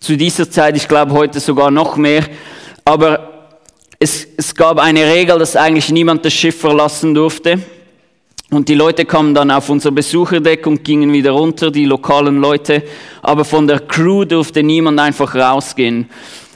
zu 0.00 0.16
dieser 0.16 0.50
Zeit, 0.50 0.74
ich 0.78 0.88
glaube 0.88 1.12
heute 1.12 1.38
sogar 1.38 1.70
noch 1.70 1.96
mehr, 1.96 2.24
aber 2.86 3.37
es, 3.98 4.26
es 4.36 4.54
gab 4.54 4.78
eine 4.78 5.04
Regel, 5.12 5.38
dass 5.38 5.56
eigentlich 5.56 5.90
niemand 5.90 6.24
das 6.24 6.32
Schiff 6.32 6.60
verlassen 6.60 7.14
durfte. 7.14 7.58
Und 8.50 8.68
die 8.68 8.74
Leute 8.74 9.04
kamen 9.04 9.34
dann 9.34 9.50
auf 9.50 9.68
unser 9.68 9.90
Besucherdeck 9.90 10.66
und 10.66 10.82
gingen 10.82 11.12
wieder 11.12 11.32
runter, 11.32 11.70
die 11.70 11.84
lokalen 11.84 12.40
Leute. 12.40 12.82
Aber 13.22 13.44
von 13.44 13.66
der 13.66 13.80
Crew 13.80 14.24
durfte 14.24 14.62
niemand 14.62 14.98
einfach 15.00 15.34
rausgehen. 15.34 16.08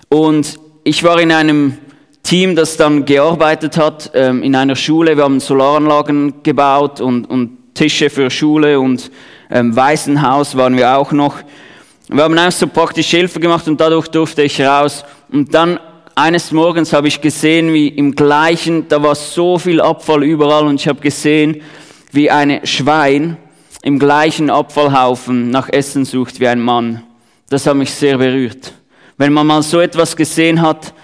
Und 0.08 0.58
ich 0.84 1.04
war 1.04 1.20
in 1.20 1.32
einem 1.32 1.76
Team, 2.22 2.56
das 2.56 2.76
dann 2.76 3.04
gearbeitet 3.04 3.76
hat, 3.76 4.10
ähm, 4.14 4.42
in 4.42 4.54
einer 4.54 4.76
Schule. 4.76 5.16
Wir 5.16 5.24
haben 5.24 5.40
Solaranlagen 5.40 6.42
gebaut 6.42 7.00
und, 7.00 7.28
und 7.28 7.58
Tische 7.74 8.08
für 8.08 8.30
Schule 8.30 8.78
und 8.78 9.10
ähm, 9.50 9.74
Waisenhaus 9.74 10.56
waren 10.56 10.76
wir 10.76 10.96
auch 10.96 11.12
noch. 11.12 11.36
Wir 12.08 12.22
haben 12.22 12.38
einfach 12.38 12.58
so 12.58 12.66
praktisch 12.68 13.08
Hilfe 13.08 13.40
gemacht 13.40 13.66
und 13.68 13.80
dadurch 13.80 14.08
durfte 14.08 14.42
ich 14.42 14.60
raus. 14.60 15.04
Und 15.30 15.52
dann 15.52 15.78
eines 16.14 16.52
Morgens 16.52 16.92
habe 16.92 17.08
ich 17.08 17.20
gesehen, 17.20 17.72
wie 17.72 17.88
im 17.88 18.14
gleichen, 18.14 18.88
da 18.88 19.02
war 19.02 19.14
so 19.14 19.58
viel 19.58 19.80
Abfall 19.80 20.24
überall 20.24 20.66
und 20.66 20.80
ich 20.80 20.88
habe 20.88 21.00
gesehen, 21.00 21.62
wie 22.10 22.30
ein 22.30 22.66
Schwein 22.66 23.36
im 23.82 23.98
gleichen 23.98 24.50
Abfallhaufen 24.50 25.50
nach 25.50 25.68
Essen 25.68 26.04
sucht 26.04 26.40
wie 26.40 26.48
ein 26.48 26.60
Mann. 26.60 27.02
Das 27.48 27.66
hat 27.66 27.76
mich 27.76 27.92
sehr 27.92 28.18
berührt. 28.18 28.72
Wenn 29.16 29.32
man 29.32 29.46
mal 29.46 29.62
so 29.62 29.80
etwas 29.80 30.16
gesehen 30.16 30.62
hat, 30.62 30.94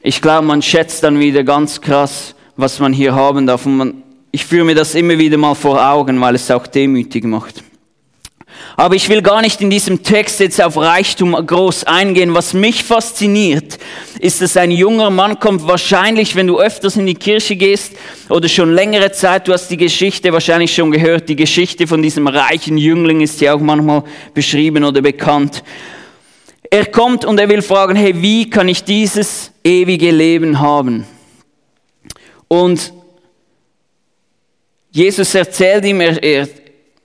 ich 0.00 0.22
glaube, 0.22 0.46
man 0.46 0.62
schätzt 0.62 1.02
dann 1.02 1.18
wieder 1.18 1.42
ganz 1.44 1.80
krass, 1.80 2.34
was 2.56 2.78
man 2.78 2.92
hier 2.92 3.14
haben 3.14 3.46
darf. 3.46 3.66
Und 3.66 3.76
man, 3.76 4.02
ich 4.30 4.44
führe 4.44 4.64
mir 4.64 4.74
das 4.74 4.94
immer 4.94 5.18
wieder 5.18 5.36
mal 5.36 5.54
vor 5.54 5.84
Augen, 5.84 6.20
weil 6.20 6.34
es 6.34 6.50
auch 6.50 6.66
demütig 6.66 7.24
macht. 7.24 7.62
Aber 8.78 8.94
ich 8.94 9.08
will 9.08 9.22
gar 9.22 9.42
nicht 9.42 9.60
in 9.60 9.70
diesem 9.70 10.04
Text 10.04 10.38
jetzt 10.38 10.62
auf 10.62 10.76
Reichtum 10.76 11.32
groß 11.32 11.82
eingehen. 11.82 12.32
Was 12.32 12.54
mich 12.54 12.84
fasziniert, 12.84 13.76
ist, 14.20 14.40
dass 14.40 14.56
ein 14.56 14.70
junger 14.70 15.10
Mann 15.10 15.40
kommt, 15.40 15.66
wahrscheinlich, 15.66 16.36
wenn 16.36 16.46
du 16.46 16.60
öfters 16.60 16.94
in 16.94 17.04
die 17.04 17.16
Kirche 17.16 17.56
gehst 17.56 17.94
oder 18.28 18.48
schon 18.48 18.72
längere 18.72 19.10
Zeit, 19.10 19.48
du 19.48 19.52
hast 19.52 19.66
die 19.66 19.76
Geschichte 19.76 20.32
wahrscheinlich 20.32 20.72
schon 20.72 20.92
gehört, 20.92 21.28
die 21.28 21.34
Geschichte 21.34 21.88
von 21.88 22.00
diesem 22.02 22.28
reichen 22.28 22.78
Jüngling 22.78 23.20
ist 23.20 23.40
ja 23.40 23.54
auch 23.54 23.60
manchmal 23.60 24.04
beschrieben 24.32 24.84
oder 24.84 25.02
bekannt. 25.02 25.64
Er 26.70 26.86
kommt 26.86 27.24
und 27.24 27.40
er 27.40 27.48
will 27.48 27.62
fragen, 27.62 27.96
hey, 27.96 28.14
wie 28.22 28.48
kann 28.48 28.68
ich 28.68 28.84
dieses 28.84 29.50
ewige 29.64 30.12
Leben 30.12 30.60
haben? 30.60 31.04
Und 32.46 32.92
Jesus 34.92 35.34
erzählt 35.34 35.84
ihm, 35.84 36.00
er, 36.00 36.22
er, 36.22 36.48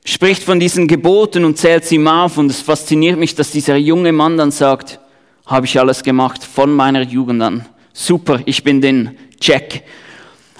spricht 0.05 0.43
von 0.43 0.59
diesen 0.59 0.87
Geboten 0.87 1.45
und 1.45 1.57
zählt 1.57 1.85
sie 1.85 1.95
ihm 1.95 2.07
auf. 2.07 2.37
Und 2.37 2.51
es 2.51 2.61
fasziniert 2.61 3.17
mich, 3.17 3.35
dass 3.35 3.51
dieser 3.51 3.77
junge 3.77 4.11
Mann 4.11 4.37
dann 4.37 4.51
sagt, 4.51 4.99
habe 5.45 5.65
ich 5.65 5.79
alles 5.79 6.03
gemacht 6.03 6.43
von 6.43 6.73
meiner 6.73 7.01
Jugend 7.03 7.41
an. 7.41 7.65
Super, 7.93 8.41
ich 8.45 8.63
bin 8.63 8.81
den 8.81 9.17
Check. 9.39 9.83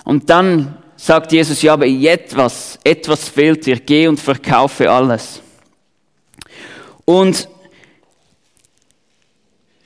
Und 0.04 0.30
dann 0.30 0.78
sagt 0.96 1.32
Jesus, 1.32 1.62
ja, 1.62 1.74
aber 1.74 1.88
etwas, 1.88 2.80
etwas 2.84 3.30
fehlt 3.30 3.66
dir, 3.66 3.80
geh 3.80 4.08
und 4.08 4.20
verkaufe 4.20 4.90
alles. 4.90 5.42
Und 7.06 7.48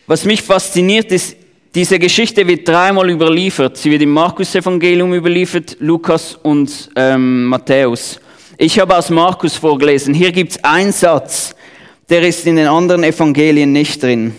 was 0.06 0.26
mich 0.26 0.42
fasziniert 0.42 1.12
ist, 1.12 1.36
diese 1.76 2.00
Geschichte 2.00 2.48
wird 2.48 2.68
dreimal 2.68 3.10
überliefert. 3.10 3.78
Sie 3.78 3.92
wird 3.92 4.02
im 4.02 4.12
Markus-Evangelium 4.12 5.14
überliefert, 5.14 5.78
Lukas 5.80 6.36
und 6.42 6.90
ähm, 6.96 7.46
Matthäus. 7.46 8.20
Ich 8.60 8.80
habe 8.80 8.98
aus 8.98 9.12
Markus 9.12 9.56
vorgelesen. 9.56 10.16
Hier 10.16 10.32
gibt 10.32 10.54
es 10.54 10.64
einen 10.64 10.92
Satz, 10.92 11.54
der 12.10 12.28
ist 12.28 12.48
in 12.48 12.56
den 12.56 12.66
anderen 12.66 13.04
Evangelien 13.04 13.72
nicht 13.72 14.02
drin. 14.02 14.36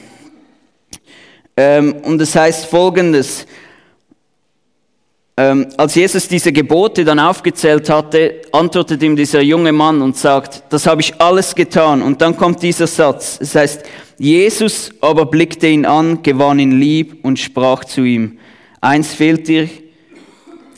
Ähm, 1.57 1.95
und 2.03 2.21
es 2.21 2.33
das 2.33 2.43
heißt 2.43 2.67
folgendes. 2.67 3.47
Ähm, 5.37 5.69
als 5.77 5.95
Jesus 5.95 6.27
diese 6.27 6.51
Gebote 6.51 7.05
dann 7.05 7.21
aufgezählt 7.21 7.89
hatte, 7.91 8.43
antwortet 8.51 9.01
ihm 9.05 9.15
dieser 9.15 9.41
junge 9.41 9.71
Mann 9.71 10.03
und 10.03 10.17
sagt, 10.17 10.65
das 10.71 10.89
habe 10.89 11.01
ich 11.01 11.21
alles 11.21 11.55
getan. 11.55 12.03
Und 12.03 12.21
dann 12.21 12.37
kommt 12.37 12.61
dieser 12.61 12.89
Satz. 12.89 13.39
Es 13.41 13.55
heißt, 13.55 13.85
Jesus 14.19 14.91
aber 15.01 15.27
blickte 15.27 15.69
ihn 15.69 15.87
an, 15.87 16.25
gewann 16.25 16.59
ihn 16.59 16.81
lieb 16.81 17.25
und 17.25 17.39
sprach 17.39 17.85
zu 17.85 18.03
ihm, 18.03 18.41
eins 18.81 19.15
fehlt 19.15 19.47
dir, 19.47 19.69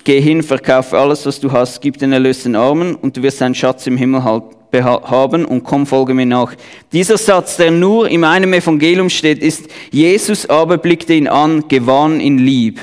geh 0.04 0.20
hin, 0.20 0.42
verkaufe 0.42 0.98
alles, 0.98 1.26
was 1.26 1.40
du 1.40 1.50
hast, 1.52 1.80
gib 1.80 1.98
den 1.98 2.12
erlösten 2.12 2.56
Armen 2.56 2.94
und 2.94 3.16
du 3.16 3.22
wirst 3.22 3.42
einen 3.42 3.54
Schatz 3.54 3.86
im 3.86 3.96
Himmel 3.96 4.24
haben 4.24 5.44
und 5.44 5.64
komm, 5.64 5.86
folge 5.86 6.14
mir 6.14 6.26
nach. 6.26 6.54
Dieser 6.92 7.18
Satz, 7.18 7.56
der 7.56 7.70
nur 7.70 8.08
in 8.08 8.24
einem 8.24 8.52
Evangelium 8.52 9.10
steht, 9.10 9.38
ist, 9.38 9.68
Jesus 9.90 10.48
aber 10.48 10.78
blickte 10.78 11.14
ihn 11.14 11.28
an, 11.28 11.64
gewann 11.68 12.20
ihn 12.20 12.38
lieb. 12.38 12.80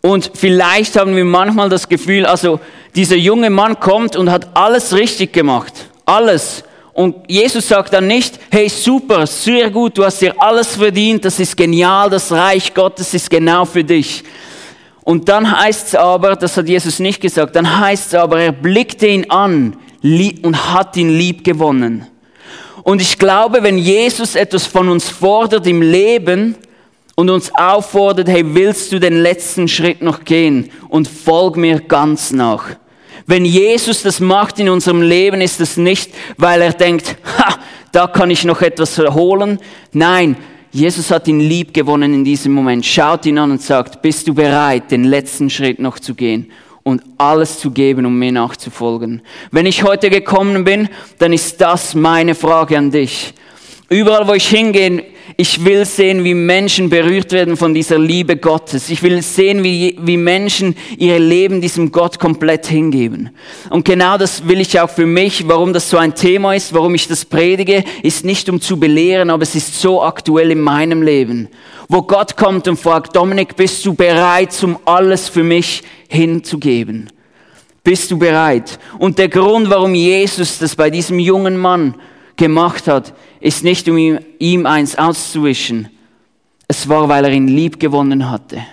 Und 0.00 0.32
vielleicht 0.34 0.98
haben 0.98 1.16
wir 1.16 1.24
manchmal 1.24 1.68
das 1.70 1.88
Gefühl, 1.88 2.26
also 2.26 2.60
dieser 2.94 3.16
junge 3.16 3.48
Mann 3.48 3.80
kommt 3.80 4.16
und 4.16 4.30
hat 4.30 4.54
alles 4.54 4.92
richtig 4.92 5.32
gemacht. 5.32 5.72
Alles. 6.04 6.62
Und 6.92 7.16
Jesus 7.26 7.66
sagt 7.66 7.92
dann 7.92 8.06
nicht, 8.06 8.38
hey 8.50 8.68
super, 8.68 9.26
sehr 9.26 9.70
gut, 9.70 9.98
du 9.98 10.04
hast 10.04 10.20
dir 10.20 10.34
alles 10.38 10.76
verdient, 10.76 11.24
das 11.24 11.40
ist 11.40 11.56
genial, 11.56 12.08
das 12.10 12.30
Reich 12.30 12.72
Gottes 12.72 13.14
ist 13.14 13.30
genau 13.30 13.64
für 13.64 13.82
dich. 13.82 14.22
Und 15.04 15.28
dann 15.28 15.60
heißt 15.60 15.88
es 15.88 15.94
aber, 15.94 16.34
das 16.34 16.56
hat 16.56 16.68
Jesus 16.68 16.98
nicht 16.98 17.20
gesagt, 17.20 17.54
dann 17.56 17.78
heißt 17.78 18.08
es 18.08 18.14
aber, 18.14 18.40
er 18.40 18.52
blickte 18.52 19.06
ihn 19.06 19.30
an 19.30 19.76
und 20.02 20.74
hat 20.74 20.96
ihn 20.96 21.10
lieb 21.10 21.44
gewonnen. 21.44 22.06
Und 22.82 23.00
ich 23.00 23.18
glaube, 23.18 23.62
wenn 23.62 23.78
Jesus 23.78 24.34
etwas 24.34 24.66
von 24.66 24.88
uns 24.88 25.08
fordert 25.08 25.66
im 25.66 25.80
Leben, 25.80 26.56
und 27.14 27.30
uns 27.30 27.54
auffordert, 27.54 28.28
hey, 28.28 28.42
willst 28.54 28.92
du 28.92 28.98
den 28.98 29.20
letzten 29.20 29.68
Schritt 29.68 30.02
noch 30.02 30.24
gehen 30.24 30.70
und 30.88 31.08
folg 31.08 31.56
mir 31.56 31.80
ganz 31.80 32.32
nach. 32.32 32.64
Wenn 33.26 33.44
Jesus 33.44 34.02
das 34.02 34.20
macht 34.20 34.58
in 34.58 34.68
unserem 34.68 35.00
Leben, 35.00 35.40
ist 35.40 35.60
es 35.60 35.76
nicht, 35.76 36.12
weil 36.36 36.60
er 36.60 36.72
denkt, 36.72 37.16
ha, 37.38 37.54
da 37.92 38.06
kann 38.06 38.30
ich 38.30 38.44
noch 38.44 38.60
etwas 38.60 38.98
erholen. 38.98 39.60
Nein, 39.92 40.36
Jesus 40.74 41.12
hat 41.12 41.28
ihn 41.28 41.38
lieb 41.38 41.72
gewonnen 41.72 42.12
in 42.12 42.24
diesem 42.24 42.50
Moment, 42.50 42.84
schaut 42.84 43.26
ihn 43.26 43.38
an 43.38 43.52
und 43.52 43.62
sagt, 43.62 44.02
bist 44.02 44.26
du 44.26 44.34
bereit, 44.34 44.90
den 44.90 45.04
letzten 45.04 45.48
Schritt 45.48 45.78
noch 45.78 46.00
zu 46.00 46.16
gehen 46.16 46.50
und 46.82 47.00
alles 47.16 47.60
zu 47.60 47.70
geben, 47.70 48.06
um 48.06 48.18
mir 48.18 48.32
nachzufolgen? 48.32 49.22
Wenn 49.52 49.66
ich 49.66 49.84
heute 49.84 50.10
gekommen 50.10 50.64
bin, 50.64 50.88
dann 51.20 51.32
ist 51.32 51.60
das 51.60 51.94
meine 51.94 52.34
Frage 52.34 52.76
an 52.76 52.90
dich. 52.90 53.34
Überall, 53.94 54.26
wo 54.26 54.32
ich 54.32 54.48
hingehe, 54.48 55.04
ich 55.36 55.64
will 55.64 55.84
sehen, 55.84 56.24
wie 56.24 56.34
Menschen 56.34 56.90
berührt 56.90 57.30
werden 57.30 57.56
von 57.56 57.74
dieser 57.74 57.96
Liebe 57.96 58.36
Gottes. 58.36 58.90
Ich 58.90 59.04
will 59.04 59.22
sehen, 59.22 59.62
wie, 59.62 59.96
wie 60.00 60.16
Menschen 60.16 60.74
ihr 60.98 61.20
Leben 61.20 61.60
diesem 61.60 61.92
Gott 61.92 62.18
komplett 62.18 62.66
hingeben. 62.66 63.30
Und 63.70 63.84
genau 63.84 64.18
das 64.18 64.48
will 64.48 64.60
ich 64.60 64.80
auch 64.80 64.90
für 64.90 65.06
mich, 65.06 65.46
warum 65.46 65.72
das 65.72 65.88
so 65.88 65.96
ein 65.96 66.12
Thema 66.12 66.56
ist, 66.56 66.74
warum 66.74 66.96
ich 66.96 67.06
das 67.06 67.24
predige, 67.24 67.84
ist 68.02 68.24
nicht 68.24 68.48
um 68.48 68.60
zu 68.60 68.80
belehren, 68.80 69.30
aber 69.30 69.44
es 69.44 69.54
ist 69.54 69.80
so 69.80 70.02
aktuell 70.02 70.50
in 70.50 70.60
meinem 70.60 71.00
Leben. 71.00 71.46
Wo 71.88 72.02
Gott 72.02 72.36
kommt 72.36 72.66
und 72.66 72.80
fragt, 72.80 73.14
Dominik, 73.14 73.54
bist 73.54 73.86
du 73.86 73.94
bereit, 73.94 74.60
um 74.64 74.76
alles 74.86 75.28
für 75.28 75.44
mich 75.44 75.84
hinzugeben? 76.08 77.12
Bist 77.84 78.10
du 78.10 78.18
bereit? 78.18 78.76
Und 78.98 79.20
der 79.20 79.28
Grund, 79.28 79.70
warum 79.70 79.94
Jesus 79.94 80.58
das 80.58 80.74
bei 80.74 80.90
diesem 80.90 81.20
jungen 81.20 81.56
Mann 81.56 81.94
gemacht 82.36 82.86
hat, 82.86 83.14
ist 83.40 83.64
nicht, 83.64 83.88
um 83.88 83.96
ihm, 83.96 84.18
ihm 84.38 84.66
eins 84.66 84.96
auszuwischen. 84.96 85.88
Es 86.68 86.88
war, 86.88 87.08
weil 87.08 87.24
er 87.24 87.32
ihn 87.32 87.48
lieb 87.48 87.78
gewonnen 87.78 88.30
hatte. 88.30 88.64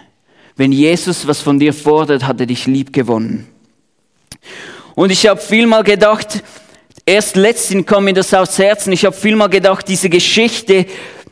Wenn 0.56 0.72
Jesus 0.72 1.28
was 1.28 1.42
von 1.42 1.60
dir 1.60 1.74
fordert, 1.74 2.26
hat 2.26 2.40
er 2.40 2.46
dich 2.46 2.66
lieb 2.68 2.94
gewonnen. 2.94 3.48
Und 4.96 5.12
ich 5.12 5.28
habe 5.28 5.40
vielmal 5.40 5.84
gedacht, 5.84 6.44
erst 7.06 7.36
letztens 7.36 7.86
kam 7.86 8.06
mir 8.06 8.14
das 8.14 8.34
aufs 8.34 8.58
Herzen, 8.58 8.94
ich 8.94 9.06
habe 9.06 9.16
vielmal 9.16 9.50
gedacht, 9.50 9.88
diese 9.88 10.10
Geschichte 10.10 10.86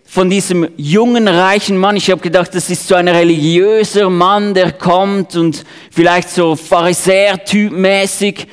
von 0.06 0.30
diesem 0.30 0.68
jungen, 0.76 1.28
reichen 1.28 1.78
Mann, 1.78 1.96
ich 1.96 2.10
habe 2.10 2.22
gedacht, 2.22 2.56
das 2.56 2.70
ist 2.70 2.88
so 2.88 2.96
ein 2.96 3.08
religiöser 3.08 4.10
Mann, 4.10 4.56
der 4.56 4.72
kommt 4.72 5.36
und 5.36 5.64
vielleicht 5.92 6.30
so 6.30 6.56
Pharisäer-Typ 6.56 7.72
mäßig. 7.72 8.48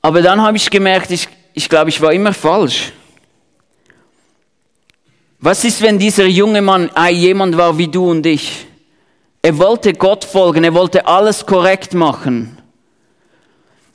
Aber 0.00 0.22
dann 0.22 0.40
habe 0.40 0.56
ich 0.56 0.70
gemerkt, 0.70 1.10
ich, 1.10 1.28
ich 1.54 1.68
glaube, 1.68 1.88
ich 1.88 2.00
war 2.00 2.12
immer 2.12 2.32
falsch. 2.32 2.92
Was 5.38 5.64
ist, 5.64 5.80
wenn 5.82 5.98
dieser 5.98 6.26
junge 6.26 6.60
Mann 6.60 6.90
jemand 7.10 7.56
war 7.56 7.78
wie 7.78 7.88
du 7.88 8.10
und 8.10 8.26
ich? 8.26 8.66
Er 9.40 9.56
wollte 9.58 9.92
Gott 9.92 10.24
folgen, 10.24 10.64
er 10.64 10.74
wollte 10.74 11.06
alles 11.06 11.46
korrekt 11.46 11.94
machen. 11.94 12.58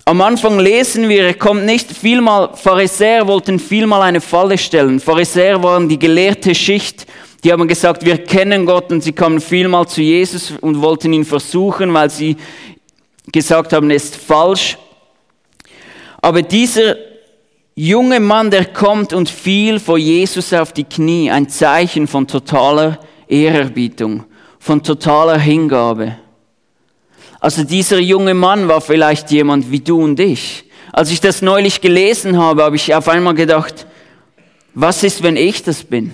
Am 0.06 0.22
Anfang 0.22 0.60
lesen 0.60 1.10
wir, 1.10 1.26
er 1.26 1.34
kommt 1.34 1.66
nicht 1.66 1.92
vielmal, 1.92 2.56
Pharisäer 2.56 3.28
wollten 3.28 3.60
vielmal 3.60 4.04
eine 4.04 4.22
Falle 4.22 4.58
stellen. 4.58 5.00
Pharisäer 5.00 5.62
waren 5.62 5.90
die 5.90 6.00
gelehrte 6.00 6.56
Schicht, 6.56 7.06
die 7.44 7.52
haben 7.52 7.68
gesagt, 7.68 8.06
wir 8.06 8.24
kennen 8.24 8.66
Gott 8.66 8.92
und 8.92 9.02
sie 9.02 9.12
kamen 9.12 9.42
vielmal 9.42 9.88
zu 9.88 10.02
Jesus 10.02 10.54
und 10.62 10.82
wollten 10.82 11.12
ihn 11.14 11.26
versuchen, 11.26 11.94
weil 11.94 12.10
sie 12.10 12.38
gesagt 13.32 13.74
haben, 13.74 13.90
er 13.90 13.98
ist 13.98 14.16
falsch. 14.16 14.78
Aber 16.22 16.42
dieser 16.42 17.09
junge 17.80 18.20
Mann, 18.20 18.52
der 18.52 18.66
kommt 18.66 19.14
und 19.14 19.30
fiel 19.30 19.80
vor 19.80 19.98
Jesus 19.98 20.52
auf 20.52 20.74
die 20.74 20.84
Knie, 20.84 21.32
ein 21.32 21.48
Zeichen 21.48 22.08
von 22.08 22.28
totaler 22.28 23.00
Ehrerbietung, 23.30 24.26
von 24.60 24.84
totaler 24.84 25.38
Hingabe. 25.38 26.18
Also 27.40 27.64
dieser 27.64 28.00
junge 28.00 28.34
Mann 28.34 28.68
war 28.68 28.82
vielleicht 28.82 29.32
jemand 29.32 29.72
wie 29.72 29.80
du 29.80 30.04
und 30.04 30.20
ich. 30.20 30.66
Als 30.92 31.10
ich 31.10 31.22
das 31.22 31.42
neulich 31.42 31.80
gelesen 31.80 32.38
habe, 32.38 32.64
habe 32.64 32.76
ich 32.76 32.94
auf 32.94 33.08
einmal 33.08 33.34
gedacht, 33.34 33.88
was 34.74 35.04
ist, 35.04 35.24
wenn 35.24 35.38
ich 35.38 35.64
das 35.64 35.86
bin? 35.86 36.14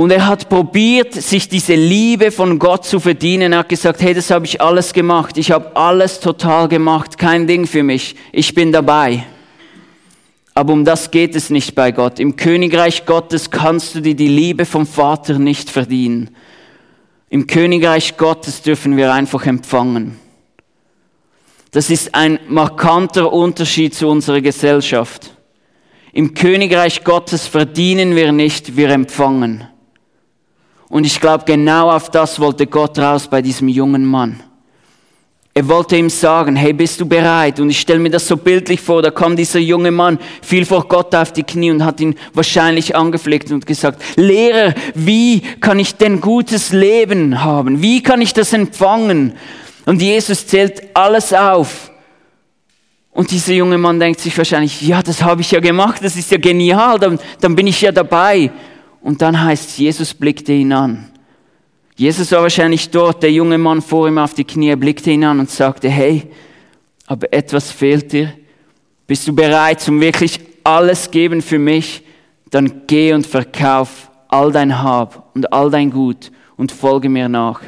Und 0.00 0.10
er 0.10 0.26
hat 0.26 0.48
probiert, 0.48 1.12
sich 1.12 1.50
diese 1.50 1.74
Liebe 1.74 2.30
von 2.30 2.58
Gott 2.58 2.86
zu 2.86 3.00
verdienen. 3.00 3.52
Er 3.52 3.58
hat 3.58 3.68
gesagt, 3.68 4.00
hey, 4.00 4.14
das 4.14 4.30
habe 4.30 4.46
ich 4.46 4.58
alles 4.58 4.94
gemacht. 4.94 5.36
Ich 5.36 5.50
habe 5.50 5.76
alles 5.76 6.20
total 6.20 6.68
gemacht. 6.68 7.18
Kein 7.18 7.46
Ding 7.46 7.66
für 7.66 7.82
mich. 7.82 8.16
Ich 8.32 8.54
bin 8.54 8.72
dabei. 8.72 9.26
Aber 10.54 10.72
um 10.72 10.86
das 10.86 11.10
geht 11.10 11.36
es 11.36 11.50
nicht 11.50 11.74
bei 11.74 11.92
Gott. 11.92 12.18
Im 12.18 12.36
Königreich 12.36 13.04
Gottes 13.04 13.50
kannst 13.50 13.94
du 13.94 14.00
dir 14.00 14.14
die 14.14 14.28
Liebe 14.28 14.64
vom 14.64 14.86
Vater 14.86 15.38
nicht 15.38 15.68
verdienen. 15.68 16.30
Im 17.28 17.46
Königreich 17.46 18.16
Gottes 18.16 18.62
dürfen 18.62 18.96
wir 18.96 19.12
einfach 19.12 19.44
empfangen. 19.44 20.18
Das 21.72 21.90
ist 21.90 22.14
ein 22.14 22.38
markanter 22.48 23.30
Unterschied 23.30 23.94
zu 23.94 24.08
unserer 24.08 24.40
Gesellschaft. 24.40 25.36
Im 26.14 26.32
Königreich 26.32 27.04
Gottes 27.04 27.46
verdienen 27.46 28.16
wir 28.16 28.32
nicht, 28.32 28.78
wir 28.78 28.88
empfangen. 28.88 29.68
Und 30.90 31.06
ich 31.06 31.18
glaube, 31.20 31.44
genau 31.46 31.90
auf 31.90 32.10
das 32.10 32.38
wollte 32.38 32.66
Gott 32.66 32.98
raus 32.98 33.28
bei 33.28 33.40
diesem 33.40 33.68
jungen 33.68 34.04
Mann. 34.04 34.42
Er 35.54 35.66
wollte 35.68 35.96
ihm 35.96 36.10
sagen, 36.10 36.56
hey, 36.56 36.72
bist 36.72 37.00
du 37.00 37.06
bereit? 37.06 37.60
Und 37.60 37.70
ich 37.70 37.80
stelle 37.80 38.00
mir 38.00 38.10
das 38.10 38.26
so 38.26 38.36
bildlich 38.36 38.80
vor, 38.80 39.00
da 39.00 39.10
kam 39.10 39.36
dieser 39.36 39.60
junge 39.60 39.90
Mann, 39.90 40.18
fiel 40.42 40.64
vor 40.64 40.86
Gott 40.88 41.14
auf 41.14 41.32
die 41.32 41.42
Knie 41.44 41.70
und 41.70 41.84
hat 41.84 42.00
ihn 42.00 42.16
wahrscheinlich 42.34 42.94
angefleckt 42.94 43.50
und 43.50 43.66
gesagt, 43.66 44.02
Lehrer, 44.16 44.74
wie 44.94 45.40
kann 45.40 45.78
ich 45.78 45.94
denn 45.94 46.20
gutes 46.20 46.72
Leben 46.72 47.42
haben? 47.42 47.82
Wie 47.82 48.02
kann 48.02 48.20
ich 48.20 48.32
das 48.32 48.52
empfangen? 48.52 49.34
Und 49.86 50.02
Jesus 50.02 50.46
zählt 50.46 50.94
alles 50.94 51.32
auf. 51.32 51.90
Und 53.12 53.30
dieser 53.30 53.52
junge 53.52 53.78
Mann 53.78 54.00
denkt 54.00 54.20
sich 54.20 54.36
wahrscheinlich, 54.36 54.82
ja, 54.82 55.02
das 55.02 55.22
habe 55.22 55.40
ich 55.40 55.50
ja 55.50 55.60
gemacht, 55.60 56.00
das 56.02 56.16
ist 56.16 56.30
ja 56.30 56.38
genial, 56.38 56.98
dann, 56.98 57.18
dann 57.40 57.54
bin 57.54 57.66
ich 57.66 57.80
ja 57.80 57.92
dabei. 57.92 58.50
Und 59.02 59.22
dann 59.22 59.42
heißt 59.42 59.78
Jesus 59.78 60.14
blickte 60.14 60.52
ihn 60.52 60.72
an. 60.72 61.10
Jesus 61.96 62.32
war 62.32 62.42
wahrscheinlich 62.42 62.90
dort, 62.90 63.22
der 63.22 63.32
junge 63.32 63.58
Mann 63.58 63.82
vor 63.82 64.08
ihm 64.08 64.18
auf 64.18 64.34
die 64.34 64.44
Knie, 64.44 64.74
blickte 64.76 65.10
ihn 65.10 65.24
an 65.24 65.40
und 65.40 65.50
sagte, 65.50 65.88
hey, 65.88 66.26
aber 67.06 67.32
etwas 67.32 67.70
fehlt 67.70 68.12
dir. 68.12 68.32
Bist 69.06 69.26
du 69.26 69.34
bereit 69.34 69.80
zum 69.80 70.00
wirklich 70.00 70.40
alles 70.64 71.10
geben 71.10 71.42
für 71.42 71.58
mich? 71.58 72.02
Dann 72.50 72.82
geh 72.86 73.12
und 73.12 73.26
verkauf 73.26 74.10
all 74.28 74.52
dein 74.52 74.82
Hab 74.82 75.30
und 75.34 75.52
all 75.52 75.70
dein 75.70 75.90
Gut 75.90 76.30
und 76.56 76.72
folge 76.72 77.08
mir 77.08 77.28
nach. 77.28 77.60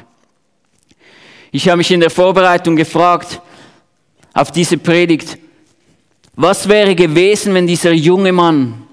Ich 1.50 1.68
habe 1.68 1.78
mich 1.78 1.90
in 1.90 2.00
der 2.00 2.10
Vorbereitung 2.10 2.76
gefragt, 2.76 3.40
auf 4.32 4.50
diese 4.50 4.78
Predigt. 4.78 5.36
Was 6.34 6.68
wäre 6.68 6.94
gewesen, 6.94 7.52
wenn 7.52 7.66
dieser 7.66 7.92
junge 7.92 8.32
Mann 8.32 8.86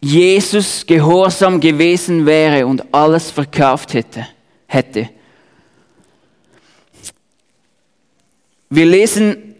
Jesus 0.00 0.86
gehorsam 0.86 1.60
gewesen 1.60 2.24
wäre 2.24 2.66
und 2.66 2.82
alles 2.92 3.30
verkauft 3.30 3.94
hätte? 3.94 4.26
hätte? 4.66 5.08
Wir 8.70 8.86
lesen, 8.86 9.56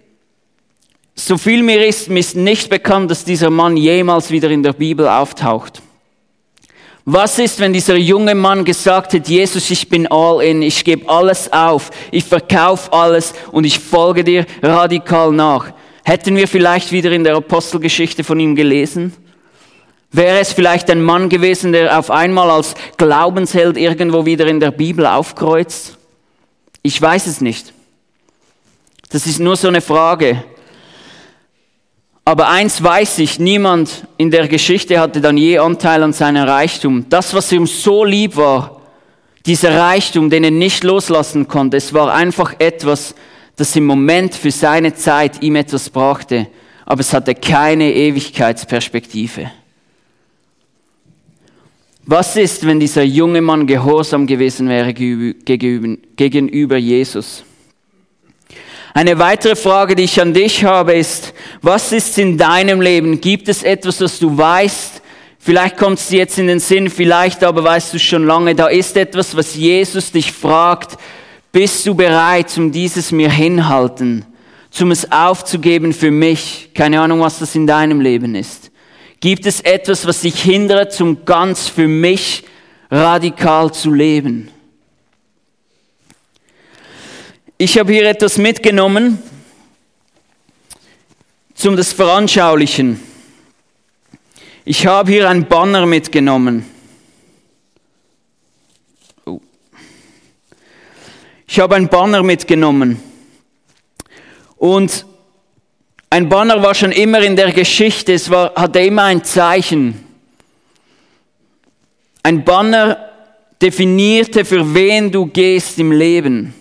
so 1.15 1.37
viel 1.37 1.63
mir 1.63 1.85
ist, 1.87 2.09
mir 2.09 2.21
ist 2.21 2.37
nicht 2.37 2.71
bekannt, 2.71 3.11
dass 3.11 3.25
dieser 3.25 3.51
Mann 3.51 3.77
jemals 3.77 4.31
wieder 4.31 4.51
in 4.51 4.63
der 4.63 4.75
Bibel 4.75 5.09
auftaucht. 5.09 5.83
Was 7.05 7.39
ist, 7.39 7.59
wenn 7.59 7.73
dieser 7.73 7.97
junge 7.97 8.35
Mann 8.35 8.67
gesagt 8.67 9.15
hat, 9.15 9.29
Jesus, 9.29 9.71
ich 9.71 9.89
bin 9.89 10.07
all 10.09 10.43
in, 10.43 10.61
ich 10.61 10.85
gebe 10.85 11.09
alles 11.09 11.51
auf, 11.51 11.91
ich 12.11 12.25
verkaufe 12.25 12.93
alles 12.93 13.33
und 13.51 13.65
ich 13.65 13.79
folge 13.79 14.23
dir 14.23 14.45
radikal 14.63 15.33
nach? 15.33 15.73
Hätten 16.05 16.37
wir 16.37 16.47
vielleicht 16.47 16.93
wieder 16.93 17.11
in 17.11 17.25
der 17.25 17.37
Apostelgeschichte 17.37 18.23
von 18.25 18.39
ihm 18.39 18.55
gelesen? 18.55 19.15
Wäre 20.11 20.39
es 20.39 20.53
vielleicht 20.53 20.91
ein 20.91 21.03
Mann 21.03 21.29
gewesen, 21.29 21.73
der 21.73 21.99
auf 21.99 22.11
einmal 22.11 22.51
als 22.51 22.75
Glaubensheld 22.97 23.77
irgendwo 23.77 24.25
wieder 24.25 24.47
in 24.47 24.61
der 24.61 24.71
Bibel 24.71 25.07
aufkreuzt? 25.07 25.99
Ich 26.83 27.01
weiß 27.01 27.27
es 27.27 27.41
nicht. 27.41 27.75
Das 29.11 29.27
ist 29.27 29.39
nur 29.39 29.57
so 29.57 29.69
eine 29.69 29.81
Frage. 29.81 30.45
Aber 32.25 32.49
eins 32.49 32.83
weiß 32.83 33.21
ich, 33.21 33.39
niemand 33.39 34.07
in 34.19 34.31
der 34.31 34.49
Geschichte 34.49 35.01
hatte 35.01 35.21
dann 35.21 35.37
je 35.37 35.59
Anteil 35.59 36.03
an 36.03 36.13
seinem 36.13 36.47
Reichtum. 36.47 37.07
Das, 37.09 37.33
was 37.33 37.51
ihm 37.53 37.67
so 37.67 38.05
lieb 38.05 38.37
war, 38.37 38.83
dieser 39.47 39.79
Reichtum, 39.79 40.29
den 40.29 40.45
er 40.45 40.51
nicht 40.51 40.85
loslassen 40.85 41.49
konnte, 41.49 41.79
es 41.79 41.95
war 41.95 42.13
einfach 42.13 42.55
etwas, 42.59 43.15
das 43.57 43.75
im 43.77 43.87
Moment 43.87 44.35
für 44.35 44.51
seine 44.51 44.95
Zeit 44.95 45.43
ihm 45.43 45.57
etwas 45.57 45.89
brachte, 45.89 46.49
aber 46.85 47.01
es 47.01 47.15
hatte 47.15 47.35
keine 47.35 47.93
Ewigkeitsperspektive. 47.95 49.51
Was 52.11 52.37
ist, 52.37 52.67
wenn 52.67 52.81
dieser 52.81 53.03
junge 53.03 53.43
Mann 53.43 53.67
gehorsam 53.67 54.27
gewesen 54.27 54.67
wäre 54.71 54.95
gegenüber 54.95 56.79
Jesus? 56.79 57.45
Eine 58.95 59.19
weitere 59.19 59.55
Frage, 59.55 59.95
die 59.95 60.05
ich 60.05 60.19
an 60.19 60.33
dich 60.33 60.65
habe, 60.65 60.95
ist, 60.95 61.35
was 61.61 61.93
ist 61.93 62.17
in 62.17 62.39
deinem 62.39 62.81
Leben? 62.81 63.21
Gibt 63.21 63.51
es 63.51 63.63
etwas, 63.63 63.99
das 63.99 64.19
du 64.19 64.39
weißt? 64.39 65.03
Vielleicht 65.39 65.77
kommt 65.77 65.99
es 65.99 66.09
dir 66.09 66.21
jetzt 66.21 66.39
in 66.39 66.47
den 66.47 66.61
Sinn, 66.61 66.89
vielleicht 66.89 67.45
aber 67.45 67.63
weißt 67.63 67.93
du 67.93 67.99
schon 67.99 68.25
lange, 68.25 68.55
da 68.55 68.69
ist 68.69 68.97
etwas, 68.97 69.37
was 69.37 69.55
Jesus 69.55 70.11
dich 70.11 70.33
fragt, 70.33 70.97
bist 71.53 71.87
du 71.87 71.95
bereit, 71.95 72.57
um 72.57 72.73
dieses 72.73 73.13
mir 73.13 73.31
hinhalten, 73.31 74.25
zum 74.71 74.93
es 74.93 75.13
aufzugeben 75.13 75.93
für 75.93 76.11
mich? 76.11 76.71
Keine 76.73 77.03
Ahnung, 77.03 77.21
was 77.21 77.39
das 77.39 77.55
in 77.55 77.67
deinem 77.67 78.01
Leben 78.01 78.35
ist. 78.35 78.71
Gibt 79.21 79.47
es 79.47 79.61
etwas, 79.61 80.07
was 80.07 80.21
dich 80.21 80.41
hindert, 80.43 80.93
zum 80.93 81.25
ganz 81.25 81.69
für 81.69 81.89
mich 81.89 82.45
radikal 82.91 83.73
zu 83.73 83.93
leben? 83.93 84.51
Ich 87.57 87.77
habe 87.77 87.93
hier 87.93 88.09
etwas 88.09 88.39
mitgenommen, 88.39 89.21
zum 91.55 91.77
das 91.77 91.93
Veranschaulichen. 91.93 93.01
Ich 94.65 94.87
habe 94.87 95.11
hier 95.11 95.29
ein 95.29 95.49
Banner 95.49 95.85
mitgenommen. 95.85 96.65
Oh. 99.27 99.41
Ich 101.49 101.59
habe 101.59 101.75
ein 101.75 101.89
Banner 101.89 102.23
mitgenommen. 102.23 103.03
Und 104.57 105.05
ein 106.11 106.29
Banner 106.29 106.63
war 106.63 106.75
schon 106.75 106.93
immer 106.93 107.21
in 107.21 107.37
der 107.37 107.53
Geschichte, 107.53 108.15
es 108.15 108.31
war, 108.31 108.55
hatte 108.55 108.81
immer 108.81 109.05
ein 109.05 109.25
Zeichen. 109.25 110.05
Ein 112.23 112.45
Banner 112.45 112.97
definierte, 113.61 114.45
für 114.45 114.75
wen 114.75 115.11
du 115.11 115.27
gehst 115.27 115.79
im 115.79 115.93
Leben. 115.93 116.55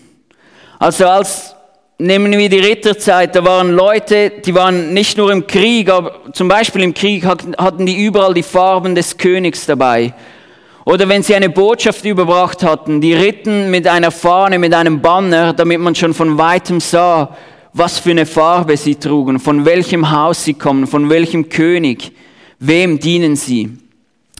Also 0.78 1.06
als, 1.06 1.54
nehmen 1.96 2.30
wir 2.36 2.48
die 2.48 2.58
Ritterzeit, 2.58 3.34
da 3.34 3.44
waren 3.44 3.72
Leute, 3.72 4.30
die 4.44 4.54
waren 4.54 4.92
nicht 4.92 5.16
nur 5.16 5.32
im 5.32 5.46
Krieg, 5.46 5.90
aber 5.90 6.32
zum 6.32 6.48
Beispiel 6.48 6.82
im 6.82 6.92
Krieg 6.92 7.24
hatten 7.24 7.86
die 7.86 8.04
überall 8.04 8.34
die 8.34 8.42
Farben 8.42 8.94
des 8.94 9.16
Königs 9.16 9.64
dabei. 9.64 10.12
Oder 10.84 11.08
wenn 11.08 11.22
sie 11.22 11.34
eine 11.34 11.50
Botschaft 11.50 12.04
überbracht 12.04 12.62
hatten, 12.62 13.00
die 13.00 13.14
ritten 13.14 13.70
mit 13.70 13.86
einer 13.86 14.10
Fahne, 14.10 14.58
mit 14.58 14.72
einem 14.74 15.00
Banner, 15.00 15.52
damit 15.52 15.80
man 15.80 15.94
schon 15.94 16.14
von 16.14 16.38
weitem 16.38 16.80
sah, 16.80 17.36
was 17.72 17.98
für 17.98 18.10
eine 18.10 18.26
Farbe 18.26 18.76
sie 18.76 18.96
trugen, 18.96 19.38
von 19.38 19.64
welchem 19.64 20.10
Haus 20.10 20.44
sie 20.44 20.54
kommen, 20.54 20.86
von 20.86 21.10
welchem 21.10 21.48
König, 21.48 22.12
wem 22.58 22.98
dienen 22.98 23.36
sie. 23.36 23.76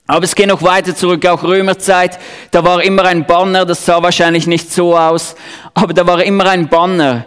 Aber 0.06 0.24
es 0.24 0.34
geht 0.34 0.48
noch 0.48 0.62
weiter 0.62 0.96
zurück, 0.96 1.26
auch 1.26 1.42
Römerzeit, 1.42 2.18
da 2.50 2.64
war 2.64 2.82
immer 2.82 3.04
ein 3.04 3.26
Banner, 3.26 3.66
das 3.66 3.84
sah 3.84 4.02
wahrscheinlich 4.02 4.46
nicht 4.46 4.72
so 4.72 4.96
aus, 4.96 5.36
aber 5.74 5.92
da 5.92 6.06
war 6.06 6.22
immer 6.24 6.46
ein 6.46 6.68
Banner. 6.68 7.26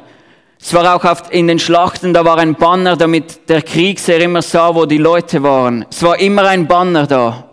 Es 0.59 0.73
war 0.73 0.95
auch 0.95 1.29
in 1.29 1.47
den 1.47 1.59
Schlachten, 1.59 2.13
da 2.13 2.25
war 2.25 2.37
ein 2.37 2.55
Banner, 2.55 2.95
damit 2.95 3.49
der 3.49 3.61
Kriegsherr 3.61 4.19
immer 4.19 4.41
sah, 4.41 4.73
wo 4.73 4.85
die 4.85 4.97
Leute 4.97 5.41
waren. 5.43 5.85
Es 5.89 6.01
war 6.03 6.19
immer 6.19 6.47
ein 6.47 6.67
Banner 6.67 7.07
da. 7.07 7.49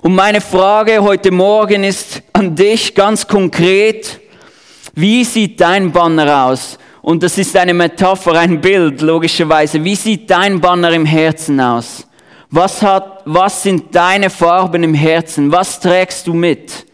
Und 0.00 0.14
meine 0.14 0.40
Frage 0.40 1.02
heute 1.02 1.30
Morgen 1.30 1.84
ist 1.84 2.22
an 2.32 2.54
dich 2.54 2.94
ganz 2.94 3.26
konkret, 3.26 4.20
wie 4.94 5.24
sieht 5.24 5.60
dein 5.60 5.92
Banner 5.92 6.46
aus? 6.46 6.78
Und 7.08 7.22
das 7.22 7.38
ist 7.38 7.56
eine 7.56 7.72
Metapher, 7.72 8.34
ein 8.34 8.60
Bild, 8.60 9.00
logischerweise. 9.00 9.82
Wie 9.82 9.94
sieht 9.94 10.28
dein 10.28 10.60
Banner 10.60 10.92
im 10.92 11.06
Herzen 11.06 11.58
aus? 11.58 12.06
Was, 12.50 12.82
hat, 12.82 13.22
was 13.24 13.62
sind 13.62 13.94
deine 13.94 14.28
Farben 14.28 14.82
im 14.82 14.92
Herzen? 14.92 15.50
Was 15.50 15.80
trägst 15.80 16.26
du 16.26 16.34
mit? 16.34 16.84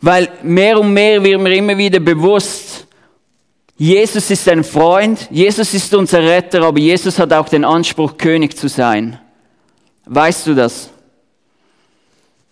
Weil 0.00 0.30
mehr 0.42 0.80
und 0.80 0.94
mehr 0.94 1.22
wird 1.22 1.42
mir 1.42 1.54
immer 1.56 1.76
wieder 1.76 2.00
bewusst, 2.00 2.86
Jesus 3.76 4.30
ist 4.30 4.48
ein 4.48 4.64
Freund, 4.64 5.28
Jesus 5.30 5.74
ist 5.74 5.94
unser 5.94 6.22
Retter, 6.22 6.62
aber 6.62 6.78
Jesus 6.78 7.18
hat 7.18 7.34
auch 7.34 7.50
den 7.50 7.66
Anspruch, 7.66 8.16
König 8.16 8.56
zu 8.56 8.66
sein. 8.66 9.20
Weißt 10.06 10.46
du 10.46 10.54
das? 10.54 10.88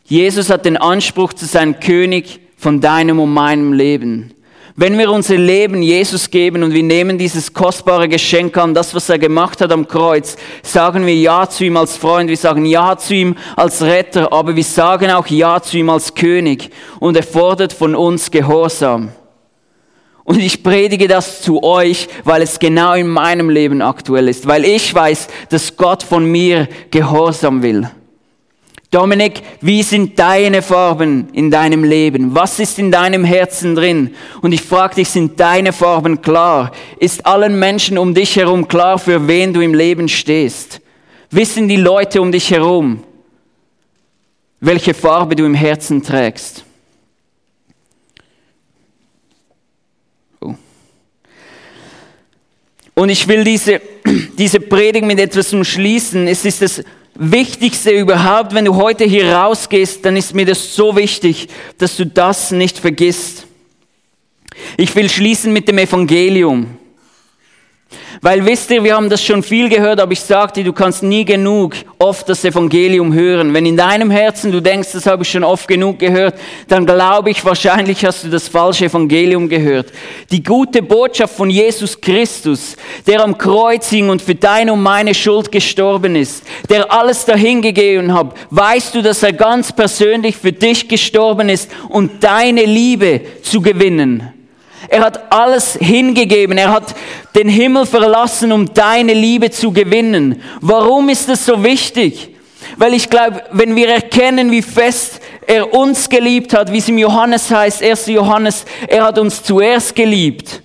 Jesus 0.05 0.51
hat 0.51 0.67
den 0.67 0.77
Anspruch 0.77 1.33
zu 1.33 1.47
sein 1.47 1.81
König 1.81 2.41
von 2.59 2.83
deinem 2.83 3.19
und 3.19 3.33
meinem 3.33 3.73
Leben. 3.73 4.35
Wenn 4.81 4.97
wir 4.97 5.11
unser 5.11 5.37
Leben 5.37 5.83
Jesus 5.83 6.31
geben 6.31 6.63
und 6.63 6.73
wir 6.73 6.85
nehmen 6.85 7.19
dieses 7.19 7.53
kostbare 7.53 8.09
Geschenk 8.09 8.57
an, 8.57 8.75
das, 8.75 8.95
was 8.95 9.09
er 9.09 9.19
gemacht 9.19 9.61
hat 9.61 9.73
am 9.73 9.89
Kreuz, 9.89 10.37
sagen 10.63 11.05
wir 11.05 11.17
Ja 11.17 11.51
zu 11.51 11.65
ihm 11.65 11.77
als 11.77 11.97
Freund, 11.97 12.31
wir 12.31 12.37
sagen 12.37 12.65
Ja 12.65 12.97
zu 12.97 13.13
ihm 13.13 13.35
als 13.57 13.83
Retter, 13.83 14.33
aber 14.33 14.55
wir 14.55 14.63
sagen 14.63 15.11
auch 15.11 15.27
Ja 15.27 15.61
zu 15.61 15.79
ihm 15.79 15.91
als 15.91 16.15
König 16.15 16.71
und 17.01 17.17
er 17.17 17.25
fordert 17.25 17.73
von 17.73 17.97
uns 17.97 18.31
Gehorsam. 18.31 19.09
Und 20.23 20.39
ich 20.39 20.63
predige 20.63 21.09
das 21.09 21.43
zu 21.43 21.61
euch, 21.65 22.07
weil 22.23 22.43
es 22.43 22.61
genau 22.61 22.95
in 22.95 23.09
meinem 23.09 23.51
Leben 23.51 23.83
aktuell 23.83 24.29
ist, 24.29 24.47
weil 24.47 24.65
ich 24.65 24.95
weiß, 24.95 25.27
dass 25.49 25.77
Gott 25.77 26.05
von 26.05 26.25
mir 26.25 26.69
Gehorsam 26.93 27.65
will. 27.65 27.91
Dominik, 28.91 29.43
wie 29.61 29.83
sind 29.83 30.19
deine 30.19 30.63
Farben 30.63 31.29
in 31.35 31.51
deinem 31.51 31.85
Leben? 31.85 32.35
Was 32.35 32.59
ist 32.59 32.79
in 32.79 32.91
deinem 32.91 33.23
Herzen 33.23 33.75
drin? 33.75 34.15
Und 34.41 34.53
ich 34.53 34.63
frage 34.63 34.95
dich, 34.95 35.11
sind 35.11 35.39
deine 35.39 35.75
Farben 35.75 36.23
klar? 36.23 36.73
Ist 36.99 37.27
allen 37.27 37.59
Menschen 37.59 37.99
um 37.99 38.15
dich 38.15 38.37
herum 38.37 38.67
klar, 38.67 38.99
für 38.99 39.29
wen 39.29 39.53
du 39.53 39.61
im 39.61 39.75
Leben 39.75 40.09
stehst? 40.09 40.81
Wissen 41.31 41.69
die 41.69 41.77
Leute 41.77 42.23
um 42.23 42.33
dich 42.33 42.51
herum, 42.51 43.05
welche 44.61 44.95
Farbe 44.95 45.37
du 45.37 45.45
im 45.45 45.55
Herzen 45.55 46.03
trägst? 46.03 46.65
Oh. 50.41 50.55
Und 52.95 53.11
ich 53.11 53.29
will 53.29 53.45
diese, 53.45 53.83
diese 54.39 54.61
Predigt 54.61 55.05
mit 55.05 55.21
etwas 55.21 55.53
umschließen. 55.53 56.27
Es 56.27 56.47
ist 56.47 56.63
das 56.63 56.83
Wichtigste 57.21 57.91
überhaupt, 57.91 58.55
wenn 58.55 58.65
du 58.65 58.77
heute 58.77 59.03
hier 59.03 59.33
rausgehst, 59.33 60.05
dann 60.05 60.17
ist 60.17 60.37
mir 60.37 60.47
das 60.47 60.77
so 60.77 60.95
wichtig, 60.95 61.49
dass 61.77 61.97
du 61.97 62.07
das 62.07 62.53
nicht 62.53 62.79
vergisst. 62.79 63.45
Ich 64.77 64.95
will 64.95 65.11
schließen 65.11 65.53
mit 65.53 65.67
dem 65.67 65.79
Evangelium. 65.79 66.78
Weil 68.21 68.45
wisst 68.45 68.71
ihr, 68.71 68.85
wir 68.85 68.97
haben 68.97 69.09
das 69.09 69.23
schon 69.25 69.43
viel 69.43 69.69
gehört, 69.69 70.01
aber 70.01 70.13
ich 70.13 70.21
sagte, 70.21 70.63
du 70.63 70.73
kannst 70.73 71.03
nie 71.03 71.25
genug 71.25 71.75
oft 71.99 72.29
das 72.29 72.45
Evangelium 72.45 73.15
hören. 73.15 73.55
Wenn 73.55 73.65
in 73.65 73.77
deinem 73.77 74.11
Herzen 74.11 74.53
du 74.53 74.61
denkst, 74.61 74.91
das 74.93 75.07
habe 75.07 75.23
ich 75.23 75.31
schon 75.31 75.45
oft 75.45 75.67
genug 75.69 75.99
gehört, 75.99 76.35
dann 76.67 76.85
glaube 76.85 77.31
ich, 77.31 77.45
wahrscheinlich 77.45 78.05
hast 78.05 78.25
du 78.25 78.29
das 78.29 78.49
falsche 78.49 78.87
Evangelium 78.87 79.49
gehört. 79.49 79.93
Die 80.31 80.43
gute 80.43 80.83
Botschaft 80.83 81.35
von 81.35 81.49
Jesus 81.49 81.99
Christus, 81.99 82.77
der 83.07 83.23
am 83.23 83.39
Kreuz 83.39 83.89
hing 83.89 84.11
und 84.11 84.21
für 84.21 84.35
deine 84.35 84.73
und 84.73 84.83
meine 84.83 85.15
Schuld 85.15 85.51
gestorben 85.51 86.15
ist, 86.15 86.43
der 86.69 86.93
alles 86.93 87.25
dahingegeben 87.25 88.13
hat, 88.13 88.35
weißt 88.51 88.97
du, 88.97 89.03
dass 89.03 89.23
er 89.23 89.33
ganz 89.33 89.73
persönlich 89.73 90.37
für 90.37 90.53
dich 90.53 90.89
gestorben 90.89 91.49
ist 91.49 91.71
und 91.89 92.23
deine 92.23 92.65
Liebe 92.65 93.23
zu 93.43 93.63
gewinnen. 93.63 94.38
Er 94.89 95.01
hat 95.01 95.33
alles 95.33 95.75
hingegeben. 95.75 96.57
Er 96.57 96.73
hat 96.73 96.95
den 97.35 97.49
Himmel 97.49 97.87
verlassen, 97.87 98.53
um 98.53 98.73
deine 98.73 99.13
Liebe 99.13 99.51
zu 99.51 99.73
gewinnen. 99.73 100.43
Warum 100.61 101.09
ist 101.09 101.29
das 101.29 101.45
so 101.45 101.63
wichtig? 101.63 102.35
Weil 102.77 102.95
ich 102.95 103.09
glaube, 103.11 103.43
wenn 103.53 103.77
wir 103.77 103.89
erkennen, 103.89 104.51
wie 104.51 104.63
fest 104.63 105.21
er 105.47 105.73
uns 105.73 106.09
geliebt 106.09 106.55
hat, 106.55 106.73
wie 106.73 106.79
es 106.79 106.89
im 106.89 106.99
Johannes 106.99 107.51
heißt, 107.51 107.83
1. 107.83 108.07
Johannes, 108.09 108.65
er 108.87 109.05
hat 109.05 109.19
uns 109.19 109.43
zuerst 109.43 109.95
geliebt. 109.95 110.63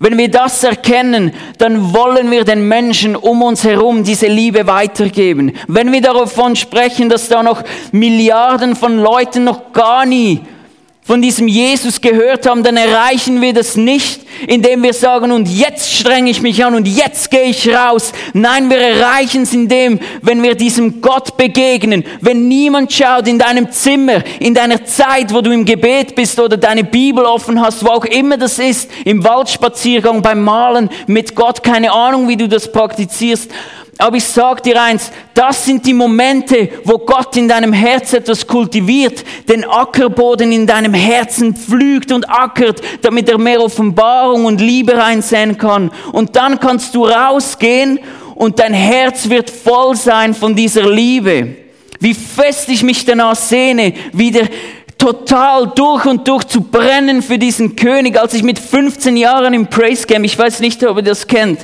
Wenn 0.00 0.18
wir 0.18 0.28
das 0.28 0.64
erkennen, 0.64 1.32
dann 1.58 1.94
wollen 1.94 2.30
wir 2.30 2.44
den 2.44 2.66
Menschen 2.66 3.14
um 3.14 3.42
uns 3.42 3.64
herum 3.64 4.02
diese 4.02 4.26
Liebe 4.26 4.66
weitergeben. 4.66 5.52
Wenn 5.68 5.92
wir 5.92 6.00
davon 6.00 6.56
sprechen, 6.56 7.08
dass 7.08 7.28
da 7.28 7.42
noch 7.42 7.62
Milliarden 7.92 8.74
von 8.74 8.98
Leuten 8.98 9.44
noch 9.44 9.72
gar 9.72 10.04
nie 10.04 10.40
von 11.06 11.20
diesem 11.20 11.48
Jesus 11.48 12.00
gehört 12.00 12.48
haben, 12.48 12.62
dann 12.62 12.78
erreichen 12.78 13.42
wir 13.42 13.52
das 13.52 13.76
nicht, 13.76 14.22
indem 14.46 14.82
wir 14.82 14.94
sagen, 14.94 15.32
und 15.32 15.46
jetzt 15.46 15.92
strenge 15.92 16.30
ich 16.30 16.40
mich 16.40 16.64
an 16.64 16.74
und 16.74 16.88
jetzt 16.88 17.30
gehe 17.30 17.44
ich 17.50 17.68
raus. 17.68 18.14
Nein, 18.32 18.70
wir 18.70 18.78
erreichen 18.78 19.42
es 19.42 19.52
indem, 19.52 20.00
wenn 20.22 20.42
wir 20.42 20.54
diesem 20.54 21.02
Gott 21.02 21.36
begegnen, 21.36 22.04
wenn 22.22 22.48
niemand 22.48 22.90
schaut 22.90 23.28
in 23.28 23.38
deinem 23.38 23.70
Zimmer, 23.70 24.24
in 24.40 24.54
deiner 24.54 24.86
Zeit, 24.86 25.34
wo 25.34 25.42
du 25.42 25.50
im 25.50 25.66
Gebet 25.66 26.14
bist 26.14 26.40
oder 26.40 26.56
deine 26.56 26.84
Bibel 26.84 27.24
offen 27.26 27.60
hast, 27.60 27.84
wo 27.84 27.90
auch 27.90 28.06
immer 28.06 28.38
das 28.38 28.58
ist, 28.58 28.90
im 29.04 29.22
Waldspaziergang, 29.22 30.22
beim 30.22 30.42
Malen 30.42 30.88
mit 31.06 31.34
Gott, 31.34 31.62
keine 31.62 31.92
Ahnung, 31.92 32.28
wie 32.28 32.36
du 32.36 32.48
das 32.48 32.72
praktizierst. 32.72 33.50
Aber 33.98 34.16
ich 34.16 34.24
sage 34.24 34.62
dir 34.62 34.82
eins, 34.82 35.12
das 35.34 35.64
sind 35.64 35.86
die 35.86 35.94
Momente, 35.94 36.68
wo 36.84 36.98
Gott 36.98 37.36
in 37.36 37.46
deinem 37.46 37.72
Herz 37.72 38.12
etwas 38.12 38.46
kultiviert, 38.46 39.24
den 39.48 39.64
Ackerboden 39.64 40.50
in 40.50 40.66
deinem 40.66 40.94
Herzen 40.94 41.54
pflügt 41.54 42.10
und 42.10 42.28
ackert, 42.28 42.80
damit 43.02 43.28
er 43.28 43.38
mehr 43.38 43.60
Offenbarung 43.60 44.46
und 44.46 44.60
Liebe 44.60 44.96
reinsehen 44.96 45.58
kann. 45.58 45.92
Und 46.12 46.34
dann 46.34 46.58
kannst 46.58 46.94
du 46.94 47.04
rausgehen 47.04 48.00
und 48.34 48.58
dein 48.58 48.74
Herz 48.74 49.28
wird 49.28 49.48
voll 49.48 49.94
sein 49.94 50.34
von 50.34 50.56
dieser 50.56 50.90
Liebe. 50.90 51.56
Wie 52.00 52.14
fest 52.14 52.68
ich 52.68 52.82
mich 52.82 53.04
danach 53.04 53.36
sehne, 53.36 53.94
wieder 54.12 54.42
total 54.98 55.70
durch 55.74 56.04
und 56.06 56.26
durch 56.26 56.44
zu 56.44 56.62
brennen 56.62 57.22
für 57.22 57.38
diesen 57.38 57.76
König, 57.76 58.18
als 58.18 58.34
ich 58.34 58.42
mit 58.42 58.58
15 58.58 59.16
Jahren 59.16 59.54
im 59.54 59.68
Praise 59.68 60.06
Camp, 60.06 60.24
ich 60.24 60.38
weiß 60.38 60.60
nicht, 60.60 60.84
ob 60.84 60.96
ihr 60.96 61.02
das 61.02 61.26
kennt, 61.26 61.60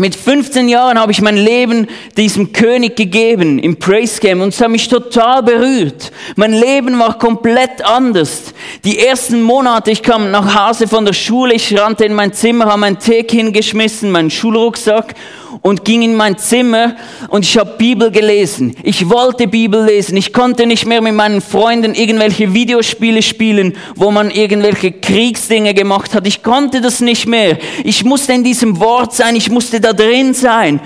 mit 0.00 0.16
15 0.16 0.68
Jahren 0.68 0.98
habe 0.98 1.12
ich 1.12 1.20
mein 1.20 1.36
Leben 1.36 1.86
diesem 2.16 2.52
König 2.52 2.96
gegeben 2.96 3.58
im 3.58 3.78
Praise 3.78 4.18
Game 4.18 4.40
und 4.40 4.48
es 4.48 4.60
hat 4.60 4.70
mich 4.70 4.88
total 4.88 5.42
berührt. 5.42 6.10
Mein 6.36 6.54
Leben 6.54 6.98
war 6.98 7.18
komplett 7.18 7.84
anders. 7.84 8.54
Die 8.84 8.98
ersten 8.98 9.42
Monate, 9.42 9.90
ich 9.90 10.02
kam 10.02 10.30
nach 10.30 10.68
Hause 10.68 10.88
von 10.88 11.04
der 11.04 11.12
Schule, 11.12 11.54
ich 11.54 11.78
rannte 11.78 12.06
in 12.06 12.14
mein 12.14 12.32
Zimmer, 12.32 12.64
habe 12.64 12.80
meinen 12.80 12.98
Tee 12.98 13.26
hingeschmissen, 13.28 14.10
meinen 14.10 14.30
Schulrucksack 14.30 15.14
und 15.62 15.84
ging 15.84 16.02
in 16.02 16.14
mein 16.14 16.38
Zimmer 16.38 16.96
und 17.28 17.44
ich 17.44 17.58
habe 17.58 17.76
Bibel 17.76 18.10
gelesen. 18.10 18.74
Ich 18.82 19.08
wollte 19.08 19.46
Bibel 19.46 19.84
lesen. 19.84 20.16
Ich 20.16 20.32
konnte 20.32 20.66
nicht 20.66 20.86
mehr 20.86 21.02
mit 21.02 21.14
meinen 21.14 21.40
Freunden 21.40 21.94
irgendwelche 21.94 22.54
Videospiele 22.54 23.22
spielen, 23.22 23.76
wo 23.94 24.10
man 24.10 24.30
irgendwelche 24.30 24.92
Kriegsdinge 24.92 25.74
gemacht 25.74 26.14
hat. 26.14 26.26
Ich 26.26 26.42
konnte 26.42 26.80
das 26.80 27.00
nicht 27.00 27.26
mehr. 27.26 27.58
Ich 27.84 28.04
musste 28.04 28.32
in 28.32 28.44
diesem 28.44 28.80
Wort 28.80 29.14
sein. 29.14 29.36
Ich 29.36 29.50
musste 29.50 29.80
da 29.80 29.92
drin 29.92 30.34
sein. 30.34 30.80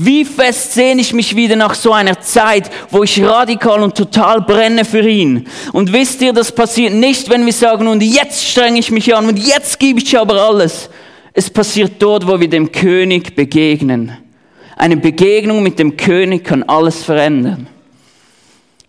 Wie 0.00 0.24
fest 0.24 0.74
sehne 0.74 1.00
ich 1.00 1.12
mich 1.12 1.34
wieder 1.34 1.56
nach 1.56 1.74
so 1.74 1.92
einer 1.92 2.20
Zeit, 2.20 2.70
wo 2.90 3.02
ich 3.02 3.20
radikal 3.20 3.82
und 3.82 3.96
total 3.96 4.42
brenne 4.42 4.84
für 4.84 5.00
ihn. 5.00 5.48
Und 5.72 5.92
wisst 5.92 6.22
ihr, 6.22 6.32
das 6.32 6.52
passiert 6.52 6.92
nicht, 6.94 7.28
wenn 7.28 7.44
wir 7.44 7.52
sagen, 7.52 7.88
und 7.88 8.00
jetzt 8.00 8.46
strenge 8.46 8.78
ich 8.78 8.92
mich 8.92 9.12
an 9.12 9.26
und 9.26 9.40
jetzt 9.40 9.80
gebe 9.80 9.98
ich 9.98 10.16
aber 10.16 10.40
alles. 10.40 10.88
Es 11.32 11.50
passiert 11.50 11.92
dort, 11.98 12.26
wo 12.26 12.40
wir 12.40 12.48
dem 12.48 12.72
König 12.72 13.34
begegnen. 13.36 14.16
Eine 14.76 14.96
Begegnung 14.96 15.62
mit 15.62 15.78
dem 15.78 15.96
König 15.96 16.44
kann 16.44 16.62
alles 16.62 17.02
verändern. 17.02 17.66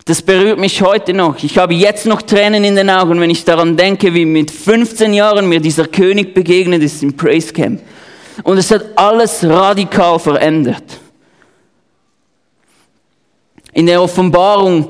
Das 0.05 0.21
berührt 0.21 0.59
mich 0.59 0.81
heute 0.81 1.13
noch. 1.13 1.43
Ich 1.43 1.57
habe 1.57 1.73
jetzt 1.73 2.05
noch 2.07 2.23
Tränen 2.23 2.63
in 2.63 2.75
den 2.75 2.89
Augen, 2.89 3.19
wenn 3.21 3.29
ich 3.29 3.45
daran 3.45 3.77
denke, 3.77 4.13
wie 4.13 4.25
mit 4.25 4.49
15 4.49 5.13
Jahren 5.13 5.47
mir 5.47 5.59
dieser 5.59 5.87
König 5.87 6.33
begegnet 6.33 6.81
ist 6.81 7.03
im 7.03 7.15
Praise 7.15 7.53
Camp. 7.53 7.81
Und 8.43 8.57
es 8.57 8.71
hat 8.71 8.85
alles 8.95 9.43
radikal 9.43 10.17
verändert. 10.17 10.99
In 13.73 13.85
der 13.85 14.01
Offenbarung 14.01 14.89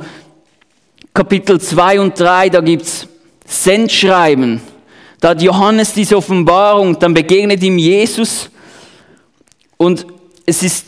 Kapitel 1.14 1.60
2 1.60 2.00
und 2.00 2.18
3, 2.18 2.50
da 2.50 2.62
gibt's 2.62 3.08
Sendschreiben 3.46 4.62
da 5.20 5.30
hat 5.30 5.42
Johannes 5.42 5.94
diese 5.94 6.18
Offenbarung, 6.18 6.98
dann 6.98 7.14
begegnet 7.14 7.62
ihm 7.64 7.78
Jesus 7.78 8.50
und 9.78 10.06
es 10.46 10.64
ist 10.64 10.86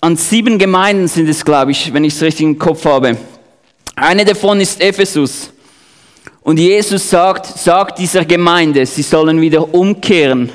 an 0.00 0.16
sieben 0.16 0.58
Gemeinden 0.58 1.08
sind 1.08 1.28
es, 1.28 1.44
glaube 1.44 1.70
ich, 1.70 1.92
wenn 1.94 2.04
ich 2.04 2.14
es 2.14 2.20
richtig 2.22 2.44
im 2.44 2.58
Kopf 2.58 2.84
habe. 2.84 3.16
Eine 3.96 4.24
davon 4.24 4.60
ist 4.60 4.80
Ephesus. 4.82 5.50
Und 6.42 6.58
Jesus 6.58 7.08
sagt, 7.08 7.46
sagt 7.46 7.98
dieser 7.98 8.24
Gemeinde, 8.26 8.84
sie 8.84 9.00
sollen 9.00 9.40
wieder 9.40 9.72
umkehren. 9.72 10.50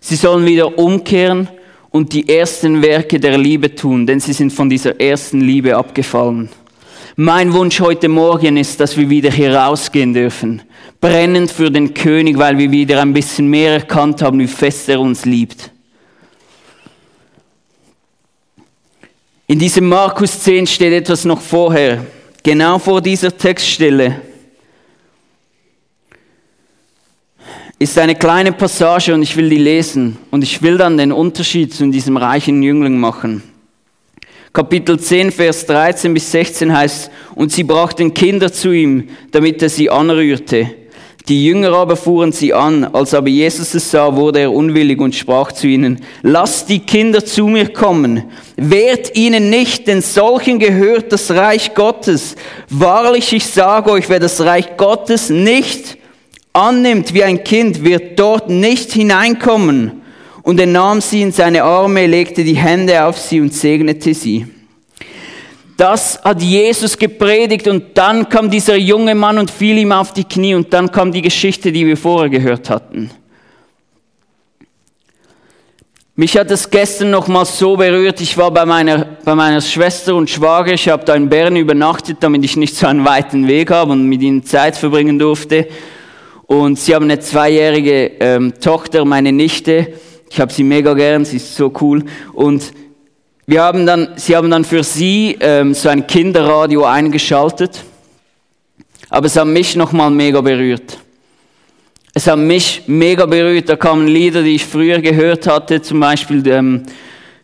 Sie 0.00 0.14
sollen 0.14 0.46
wieder 0.46 0.78
umkehren 0.78 1.48
und 1.90 2.12
die 2.12 2.28
ersten 2.28 2.80
Werke 2.80 3.18
der 3.18 3.38
Liebe 3.38 3.74
tun, 3.74 4.06
denn 4.06 4.20
sie 4.20 4.32
sind 4.32 4.52
von 4.52 4.68
dieser 4.68 5.00
ersten 5.00 5.40
Liebe 5.40 5.76
abgefallen. 5.76 6.48
Mein 7.16 7.52
Wunsch 7.52 7.78
heute 7.78 8.08
Morgen 8.08 8.56
ist, 8.56 8.80
dass 8.80 8.96
wir 8.96 9.08
wieder 9.08 9.30
hier 9.30 9.54
rausgehen 9.54 10.12
dürfen. 10.12 10.62
Brennend 11.00 11.48
für 11.48 11.70
den 11.70 11.94
König, 11.94 12.36
weil 12.38 12.58
wir 12.58 12.72
wieder 12.72 13.00
ein 13.00 13.12
bisschen 13.12 13.46
mehr 13.46 13.74
erkannt 13.74 14.20
haben, 14.20 14.40
wie 14.40 14.48
fest 14.48 14.88
er 14.88 14.98
uns 14.98 15.24
liebt. 15.24 15.70
In 19.46 19.60
diesem 19.60 19.88
Markus 19.88 20.40
10 20.40 20.66
steht 20.66 20.92
etwas 20.92 21.24
noch 21.24 21.40
vorher, 21.40 22.04
genau 22.42 22.80
vor 22.80 23.00
dieser 23.00 23.36
Textstelle. 23.36 24.20
Ist 27.78 27.96
eine 27.96 28.16
kleine 28.16 28.50
Passage 28.50 29.14
und 29.14 29.22
ich 29.22 29.36
will 29.36 29.48
die 29.48 29.58
lesen 29.58 30.18
und 30.32 30.42
ich 30.42 30.60
will 30.62 30.78
dann 30.78 30.96
den 30.96 31.12
Unterschied 31.12 31.72
zu 31.72 31.88
diesem 31.90 32.16
reichen 32.16 32.60
Jüngling 32.60 32.98
machen. 32.98 33.53
Kapitel 34.54 35.00
10, 35.00 35.32
Vers 35.32 35.66
13 35.66 36.14
bis 36.14 36.30
16 36.30 36.72
heißt, 36.72 37.10
und 37.34 37.50
sie 37.50 37.64
brachten 37.64 38.14
Kinder 38.14 38.52
zu 38.52 38.70
ihm, 38.70 39.08
damit 39.32 39.60
er 39.60 39.68
sie 39.68 39.90
anrührte. 39.90 40.70
Die 41.26 41.44
Jünger 41.44 41.72
aber 41.72 41.96
fuhren 41.96 42.30
sie 42.30 42.54
an. 42.54 42.84
Als 42.84 43.14
aber 43.14 43.30
Jesus 43.30 43.74
es 43.74 43.90
sah, 43.90 44.14
wurde 44.14 44.38
er 44.38 44.52
unwillig 44.52 45.00
und 45.00 45.12
sprach 45.12 45.50
zu 45.50 45.66
ihnen, 45.66 45.98
lasst 46.22 46.68
die 46.68 46.78
Kinder 46.78 47.24
zu 47.24 47.48
mir 47.48 47.72
kommen. 47.72 48.30
Wehrt 48.54 49.16
ihnen 49.16 49.50
nicht, 49.50 49.88
denn 49.88 50.00
solchen 50.00 50.60
gehört 50.60 51.10
das 51.10 51.32
Reich 51.32 51.74
Gottes. 51.74 52.36
Wahrlich, 52.70 53.32
ich 53.32 53.46
sage 53.46 53.90
euch, 53.90 54.08
wer 54.08 54.20
das 54.20 54.40
Reich 54.40 54.76
Gottes 54.76 55.30
nicht 55.30 55.98
annimmt 56.52 57.12
wie 57.12 57.24
ein 57.24 57.42
Kind, 57.42 57.82
wird 57.82 58.20
dort 58.20 58.48
nicht 58.48 58.92
hineinkommen. 58.92 60.03
Und 60.44 60.60
er 60.60 60.66
nahm 60.66 61.00
sie 61.00 61.22
in 61.22 61.32
seine 61.32 61.64
Arme, 61.64 62.06
legte 62.06 62.44
die 62.44 62.56
Hände 62.56 63.04
auf 63.06 63.18
sie 63.18 63.40
und 63.40 63.52
segnete 63.52 64.12
sie. 64.12 64.46
Das 65.78 66.22
hat 66.22 66.40
Jesus 66.42 66.98
gepredigt 66.98 67.66
und 67.66 67.96
dann 67.96 68.28
kam 68.28 68.50
dieser 68.50 68.76
junge 68.76 69.14
Mann 69.14 69.38
und 69.38 69.50
fiel 69.50 69.78
ihm 69.78 69.90
auf 69.90 70.12
die 70.12 70.24
Knie 70.24 70.54
und 70.54 70.72
dann 70.72 70.92
kam 70.92 71.10
die 71.10 71.22
Geschichte, 71.22 71.72
die 71.72 71.86
wir 71.86 71.96
vorher 71.96 72.28
gehört 72.28 72.70
hatten. 72.70 73.10
Mich 76.14 76.36
hat 76.36 76.50
es 76.50 76.70
gestern 76.70 77.10
noch 77.10 77.26
mal 77.26 77.44
so 77.44 77.76
berührt. 77.76 78.20
Ich 78.20 78.36
war 78.36 78.52
bei 78.52 78.64
meiner, 78.64 79.16
bei 79.24 79.34
meiner 79.34 79.60
Schwester 79.60 80.14
und 80.14 80.30
Schwager. 80.30 80.74
Ich 80.74 80.88
habe 80.88 81.04
da 81.04 81.14
in 81.14 81.28
Bern 81.28 81.56
übernachtet, 81.56 82.18
damit 82.20 82.44
ich 82.44 82.56
nicht 82.56 82.76
so 82.76 82.86
einen 82.86 83.04
weiten 83.04 83.48
Weg 83.48 83.72
habe 83.72 83.92
und 83.92 84.06
mit 84.06 84.22
ihnen 84.22 84.44
Zeit 84.44 84.76
verbringen 84.76 85.18
durfte. 85.18 85.66
Und 86.46 86.78
sie 86.78 86.94
haben 86.94 87.06
eine 87.06 87.18
zweijährige 87.18 88.12
ähm, 88.20 88.52
Tochter, 88.60 89.04
meine 89.04 89.32
Nichte. 89.32 89.94
Ich 90.30 90.40
habe 90.40 90.52
sie 90.52 90.64
mega 90.64 90.94
gern, 90.94 91.24
sie 91.24 91.36
ist 91.36 91.54
so 91.54 91.72
cool. 91.80 92.04
Und 92.32 92.72
wir 93.46 93.62
haben 93.62 93.84
dann, 93.84 94.08
sie 94.16 94.34
haben 94.34 94.50
dann 94.50 94.64
für 94.64 94.82
sie 94.82 95.36
ähm, 95.40 95.74
so 95.74 95.88
ein 95.88 96.06
Kinderradio 96.06 96.84
eingeschaltet. 96.84 97.84
Aber 99.10 99.26
es 99.26 99.36
hat 99.36 99.46
mich 99.46 99.76
nochmal 99.76 100.10
mega 100.10 100.40
berührt. 100.40 100.98
Es 102.14 102.26
hat 102.26 102.38
mich 102.38 102.82
mega 102.86 103.26
berührt. 103.26 103.68
Da 103.68 103.76
kamen 103.76 104.08
Lieder, 104.08 104.42
die 104.42 104.54
ich 104.54 104.64
früher 104.64 105.00
gehört 105.00 105.46
hatte, 105.46 105.82
zum 105.82 106.00
Beispiel 106.00 106.46
ähm, 106.48 106.84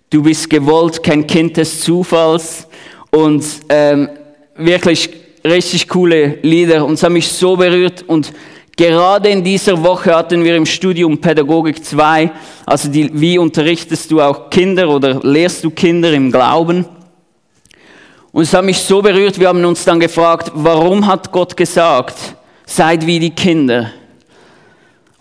Du 0.08 0.22
bist 0.22 0.50
gewollt, 0.50 1.02
kein 1.02 1.26
Kind 1.26 1.56
des 1.56 1.82
Zufalls. 1.82 2.66
Und 3.10 3.44
ähm, 3.68 4.08
wirklich 4.56 5.10
richtig 5.44 5.88
coole 5.88 6.38
Lieder. 6.42 6.84
Und 6.84 6.94
es 6.94 7.02
hat 7.02 7.12
mich 7.12 7.28
so 7.28 7.56
berührt. 7.56 8.04
Und 8.06 8.32
Gerade 8.80 9.28
in 9.28 9.44
dieser 9.44 9.84
Woche 9.84 10.16
hatten 10.16 10.42
wir 10.42 10.56
im 10.56 10.64
Studium 10.64 11.18
Pädagogik 11.18 11.84
2, 11.84 12.30
also 12.64 12.88
die, 12.88 13.10
wie 13.12 13.36
unterrichtest 13.36 14.10
du 14.10 14.22
auch 14.22 14.48
Kinder 14.48 14.88
oder 14.88 15.20
lehrst 15.22 15.62
du 15.62 15.70
Kinder 15.70 16.10
im 16.14 16.32
Glauben? 16.32 16.86
Und 18.32 18.42
es 18.42 18.54
hat 18.54 18.64
mich 18.64 18.78
so 18.78 19.02
berührt, 19.02 19.38
wir 19.38 19.48
haben 19.48 19.62
uns 19.66 19.84
dann 19.84 20.00
gefragt, 20.00 20.50
warum 20.54 21.06
hat 21.06 21.30
Gott 21.30 21.54
gesagt, 21.58 22.16
seid 22.64 23.04
wie 23.04 23.18
die 23.18 23.32
Kinder? 23.32 23.90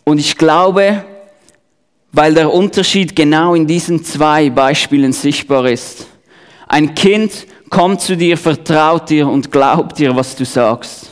Und 0.06 0.20
ich 0.20 0.38
glaube, 0.38 1.04
weil 2.14 2.34
der 2.34 2.54
Unterschied 2.54 3.14
genau 3.14 3.56
in 3.56 3.68
diesen 3.68 4.06
zwei 4.06 4.50
Beispielen 4.50 5.12
sichtbar 5.12 5.66
ist. 5.66 6.08
Ein 6.70 6.96
Kind 6.96 7.46
kommt 7.70 8.00
zu 8.00 8.16
dir, 8.16 8.38
vertraut 8.38 9.10
dir 9.10 9.28
und 9.28 9.52
glaubt 9.52 10.00
dir, 10.00 10.16
was 10.16 10.34
du 10.38 10.46
sagst. 10.46 11.09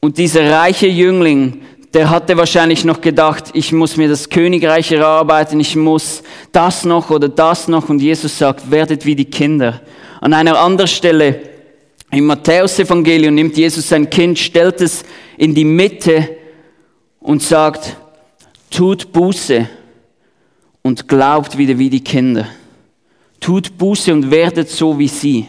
Und 0.00 0.16
dieser 0.16 0.50
reiche 0.50 0.86
Jüngling, 0.86 1.60
der 1.92 2.08
hatte 2.08 2.36
wahrscheinlich 2.36 2.84
noch 2.84 3.00
gedacht, 3.00 3.50
ich 3.52 3.72
muss 3.72 3.96
mir 3.96 4.08
das 4.08 4.30
Königreich 4.30 4.92
erarbeiten, 4.92 5.60
ich 5.60 5.76
muss 5.76 6.22
das 6.52 6.84
noch 6.84 7.10
oder 7.10 7.28
das 7.28 7.68
noch. 7.68 7.88
Und 7.88 8.00
Jesus 8.00 8.38
sagt, 8.38 8.70
werdet 8.70 9.04
wie 9.04 9.14
die 9.14 9.26
Kinder. 9.26 9.80
An 10.20 10.32
einer 10.32 10.58
anderen 10.58 10.88
Stelle 10.88 11.40
im 12.10 12.26
Matthäus-Evangelium 12.26 13.34
nimmt 13.34 13.56
Jesus 13.56 13.88
sein 13.88 14.08
Kind, 14.08 14.38
stellt 14.38 14.80
es 14.80 15.04
in 15.36 15.54
die 15.54 15.64
Mitte 15.64 16.36
und 17.20 17.42
sagt, 17.42 17.96
tut 18.70 19.12
Buße 19.12 19.68
und 20.82 21.08
glaubt 21.08 21.58
wieder 21.58 21.78
wie 21.78 21.90
die 21.90 22.02
Kinder. 22.02 22.46
Tut 23.40 23.76
Buße 23.76 24.12
und 24.12 24.30
werdet 24.30 24.68
so 24.68 24.98
wie 24.98 25.08
sie. 25.08 25.46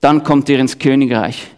Dann 0.00 0.22
kommt 0.22 0.48
ihr 0.48 0.58
ins 0.58 0.78
Königreich. 0.78 1.55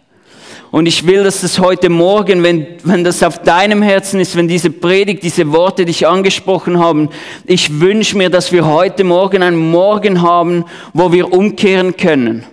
Und 0.71 0.85
ich 0.85 1.07
will, 1.07 1.23
dass 1.23 1.41
das 1.41 1.57
heute 1.59 1.89
Morgen, 1.89 2.43
wenn, 2.43 2.67
wenn 2.83 3.03
das 3.03 3.23
auf 3.23 3.41
deinem 3.41 3.81
Herzen 3.81 4.19
ist, 4.19 4.35
wenn 4.35 4.47
diese 4.47 4.69
Predigt, 4.69 5.23
diese 5.23 5.51
Worte 5.51 5.85
dich 5.85 6.05
angesprochen 6.05 6.77
haben, 6.77 7.09
ich 7.45 7.79
wünsche 7.79 8.15
mir, 8.17 8.29
dass 8.29 8.51
wir 8.51 8.67
heute 8.67 9.03
Morgen 9.03 9.41
einen 9.41 9.57
Morgen 9.57 10.21
haben, 10.21 10.65
wo 10.93 11.11
wir 11.11 11.33
umkehren 11.33 11.97
können. 11.97 12.45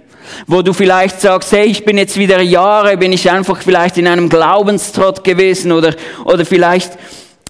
Wo 0.47 0.63
du 0.63 0.73
vielleicht 0.73 1.21
sagst, 1.21 1.53
hey, 1.53 1.67
ich 1.67 1.85
bin 1.85 1.99
jetzt 1.99 2.19
wieder 2.19 2.41
Jahre, 2.41 2.97
bin 2.97 3.13
ich 3.13 3.31
einfach 3.31 3.61
vielleicht 3.63 3.99
in 3.99 4.09
einem 4.09 4.29
Glaubenstrott 4.29 5.23
gewesen 5.23 5.71
oder, 5.71 5.95
oder 6.25 6.47
vielleicht 6.47 6.93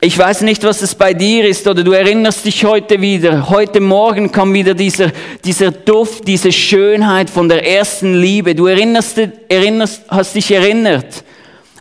ich 0.00 0.18
weiß 0.18 0.42
nicht, 0.42 0.62
was 0.62 0.82
es 0.82 0.94
bei 0.94 1.14
dir 1.14 1.46
ist 1.46 1.66
oder 1.66 1.82
du 1.82 1.92
erinnerst 1.92 2.44
dich 2.44 2.64
heute 2.64 3.00
wieder. 3.00 3.48
Heute 3.48 3.80
Morgen 3.80 4.30
kam 4.30 4.52
wieder 4.52 4.74
dieser, 4.74 5.10
dieser 5.44 5.70
Duft, 5.70 6.28
diese 6.28 6.52
Schönheit 6.52 7.30
von 7.30 7.48
der 7.48 7.66
ersten 7.66 8.14
Liebe. 8.14 8.54
Du 8.54 8.66
erinnerst, 8.66 9.18
erinnerst, 9.48 10.02
hast 10.08 10.34
dich 10.34 10.52
erinnert 10.52 11.24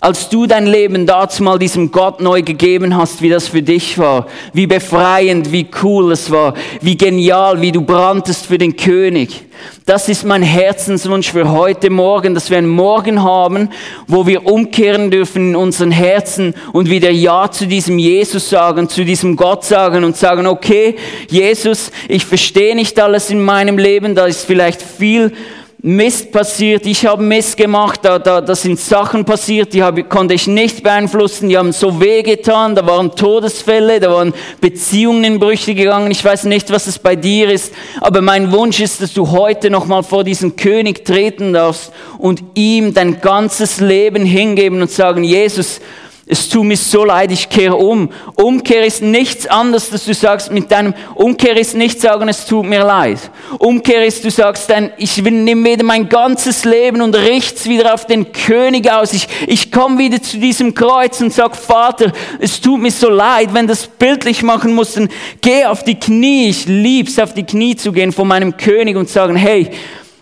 als 0.05 0.29
du 0.29 0.45
dein 0.45 0.67
Leben 0.67 1.07
dazu 1.07 1.41
mal 1.41 1.57
diesem 1.57 1.91
Gott 1.91 2.21
neu 2.21 2.43
gegeben 2.43 2.95
hast, 2.95 3.23
wie 3.23 3.29
das 3.29 3.47
für 3.47 3.63
dich 3.63 3.97
war, 3.97 4.27
wie 4.53 4.67
befreiend, 4.67 5.51
wie 5.51 5.65
cool 5.81 6.11
es 6.11 6.29
war, 6.29 6.53
wie 6.79 6.95
genial, 6.95 7.59
wie 7.59 7.71
du 7.71 7.81
branntest 7.81 8.45
für 8.45 8.59
den 8.59 8.75
König. 8.75 9.45
Das 9.87 10.07
ist 10.07 10.23
mein 10.23 10.43
Herzenswunsch 10.43 11.31
für 11.31 11.49
heute 11.49 11.89
Morgen, 11.89 12.35
dass 12.35 12.51
wir 12.51 12.59
einen 12.59 12.69
Morgen 12.69 13.23
haben, 13.23 13.69
wo 14.05 14.27
wir 14.27 14.45
umkehren 14.45 15.09
dürfen 15.09 15.49
in 15.49 15.55
unseren 15.55 15.89
Herzen 15.89 16.53
und 16.71 16.87
wieder 16.87 17.09
Ja 17.09 17.49
zu 17.49 17.65
diesem 17.65 17.97
Jesus 17.97 18.47
sagen, 18.47 18.87
zu 18.87 19.05
diesem 19.05 19.35
Gott 19.35 19.65
sagen 19.65 20.03
und 20.03 20.15
sagen, 20.15 20.45
okay, 20.45 20.97
Jesus, 21.31 21.89
ich 22.07 22.25
verstehe 22.25 22.75
nicht 22.75 22.99
alles 22.99 23.31
in 23.31 23.41
meinem 23.41 23.79
Leben, 23.79 24.13
da 24.13 24.27
ist 24.27 24.45
vielleicht 24.45 24.83
viel 24.83 25.31
Mist 25.88 26.32
passiert, 26.32 26.88
ich 26.88 27.06
habe 27.06 27.21
Mist 27.21 27.58
gemacht, 27.58 28.00
da, 28.02 28.17
da, 28.17 28.41
da 28.41 28.56
sind 28.56 28.80
Sachen 28.80 29.24
passiert, 29.24 29.71
die 29.71 29.84
habe, 29.84 30.04
konnte 30.04 30.34
ich 30.34 30.48
nicht 30.48 30.82
beeinflussen, 30.82 31.48
die 31.48 31.60
haben 31.60 31.71
so 31.74 32.02
weh 32.02 32.24
getan, 32.24 32.74
da 32.74 32.88
waren 32.88 33.15
Todesfälle, 33.15 34.00
da 34.00 34.12
waren 34.12 34.34
Beziehungen 34.60 35.24
in 35.24 35.39
Brüche 35.39 35.76
gegangen, 35.76 36.10
ich 36.10 36.26
weiß 36.26 36.45
nicht, 36.45 36.71
was 36.71 36.88
es 36.88 36.98
bei 36.98 37.15
dir 37.15 37.52
ist, 37.52 37.71
aber 38.02 38.21
mein 38.21 38.52
Wunsch 38.52 38.80
ist, 38.80 39.00
dass 39.00 39.13
du 39.13 39.30
heute 39.30 39.69
nochmal 39.69 40.02
vor 40.02 40.24
diesen 40.24 40.56
König 40.56 41.06
treten 41.06 41.54
darfst 41.54 41.91
und 42.17 42.41
ihm 42.56 42.95
dein 42.95 43.21
ganzes 43.21 43.80
Leben 43.80 44.26
hingeben 44.26 44.82
und 44.82 44.89
sagen, 44.89 45.24
Jesus, 45.24 45.82
es 46.27 46.49
tut 46.49 46.65
mir 46.65 46.75
so 46.75 47.05
leid, 47.05 47.31
ich 47.31 47.49
kehre 47.49 47.75
um. 47.75 48.09
Umkehr 48.33 48.83
ist 48.83 49.03
nichts 49.03 49.45
anderes, 49.45 49.91
dass 49.91 50.05
du 50.05 50.13
sagst 50.15 50.51
mit 50.51 50.71
deinem, 50.71 50.95
Umkehr 51.13 51.55
ist 51.55 51.75
nicht 51.75 52.01
sagen, 52.01 52.27
es 52.27 52.47
tut 52.47 52.65
mir 52.65 52.83
leid. 52.83 53.19
Umkehr 53.59 54.03
ist, 54.03 54.25
du 54.25 54.31
sagst 54.31 54.67
dann, 54.71 54.91
ich 54.97 55.23
will, 55.23 55.33
nehme 55.33 55.69
wieder 55.69 55.83
mein 55.83 56.09
ganzes 56.09 56.65
Leben 56.65 57.03
und 57.03 57.15
richte 57.15 57.69
wieder 57.69 57.93
auf 57.93 58.07
den 58.07 58.31
König 58.31 58.91
aus. 58.91 59.13
Ich, 59.13 59.27
ich 59.45 59.71
komme 59.71 59.99
wieder 59.99 60.19
zu 60.19 60.39
diesem 60.39 60.73
Kreuz 60.73 61.21
und 61.21 61.31
sag, 61.31 61.55
Vater, 61.55 62.11
es 62.39 62.59
tut 62.59 62.81
mir 62.81 62.91
so 62.91 63.09
leid, 63.09 63.53
wenn 63.53 63.67
das 63.67 63.85
bildlich 63.85 64.41
machen 64.41 64.73
muss, 64.73 64.93
dann 64.93 65.09
geh 65.41 65.65
auf 65.65 65.83
die 65.83 65.99
Knie. 65.99 66.49
Ich 66.49 66.65
lieb's, 66.65 67.19
auf 67.19 67.35
die 67.35 67.45
Knie 67.45 67.75
zu 67.75 67.91
gehen 67.91 68.11
vor 68.11 68.25
meinem 68.25 68.57
König 68.57 68.97
und 68.97 69.09
sagen, 69.09 69.35
hey, 69.35 69.69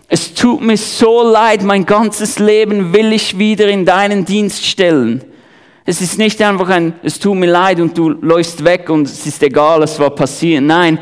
es 0.09 0.33
tut 0.33 0.59
mir 0.59 0.75
so 0.75 1.23
leid, 1.23 1.63
mein 1.63 1.85
ganzes 1.85 2.39
Leben 2.39 2.93
will 2.93 3.13
ich 3.13 3.37
wieder 3.39 3.69
in 3.69 3.85
deinen 3.85 4.25
Dienst 4.25 4.65
stellen. 4.65 5.23
Es 5.85 5.99
ist 5.99 6.17
nicht 6.17 6.41
einfach 6.41 6.69
ein, 6.69 6.93
es 7.03 7.19
tut 7.19 7.35
mir 7.35 7.51
leid 7.51 7.79
und 7.81 7.97
du 7.97 8.09
läufst 8.09 8.63
weg 8.63 8.89
und 8.89 9.07
es 9.07 9.25
ist 9.25 9.43
egal, 9.43 9.83
es 9.83 9.99
war 9.99 10.11
passiert. 10.11 10.63
Nein, 10.63 10.97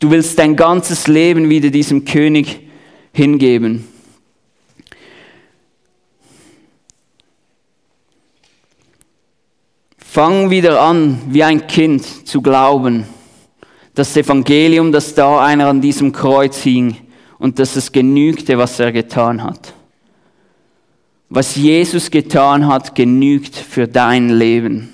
du 0.00 0.10
willst 0.10 0.38
dein 0.38 0.56
ganzes 0.56 1.06
Leben 1.06 1.48
wieder 1.48 1.70
diesem 1.70 2.04
König 2.04 2.60
hingeben. 3.12 3.86
Fang 9.98 10.50
wieder 10.50 10.80
an, 10.82 11.22
wie 11.28 11.42
ein 11.42 11.66
Kind 11.66 12.28
zu 12.28 12.42
glauben. 12.42 13.06
Das 13.94 14.16
Evangelium, 14.16 14.90
dass 14.90 15.14
da 15.14 15.42
einer 15.42 15.68
an 15.68 15.80
diesem 15.80 16.12
Kreuz 16.12 16.58
hing 16.58 16.96
und 17.38 17.58
dass 17.58 17.76
es 17.76 17.92
genügte, 17.92 18.58
was 18.58 18.78
er 18.80 18.92
getan 18.92 19.42
hat. 19.42 19.74
Was 21.34 21.56
Jesus 21.56 22.10
getan 22.10 22.66
hat, 22.66 22.94
genügt 22.94 23.56
für 23.56 23.88
dein 23.88 24.28
Leben. 24.28 24.92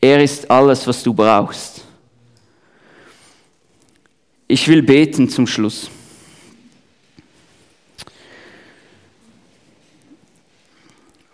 Er 0.00 0.22
ist 0.22 0.48
alles, 0.48 0.86
was 0.86 1.02
du 1.02 1.12
brauchst. 1.12 1.82
Ich 4.46 4.68
will 4.68 4.82
beten 4.84 5.28
zum 5.28 5.48
Schluss. 5.48 5.90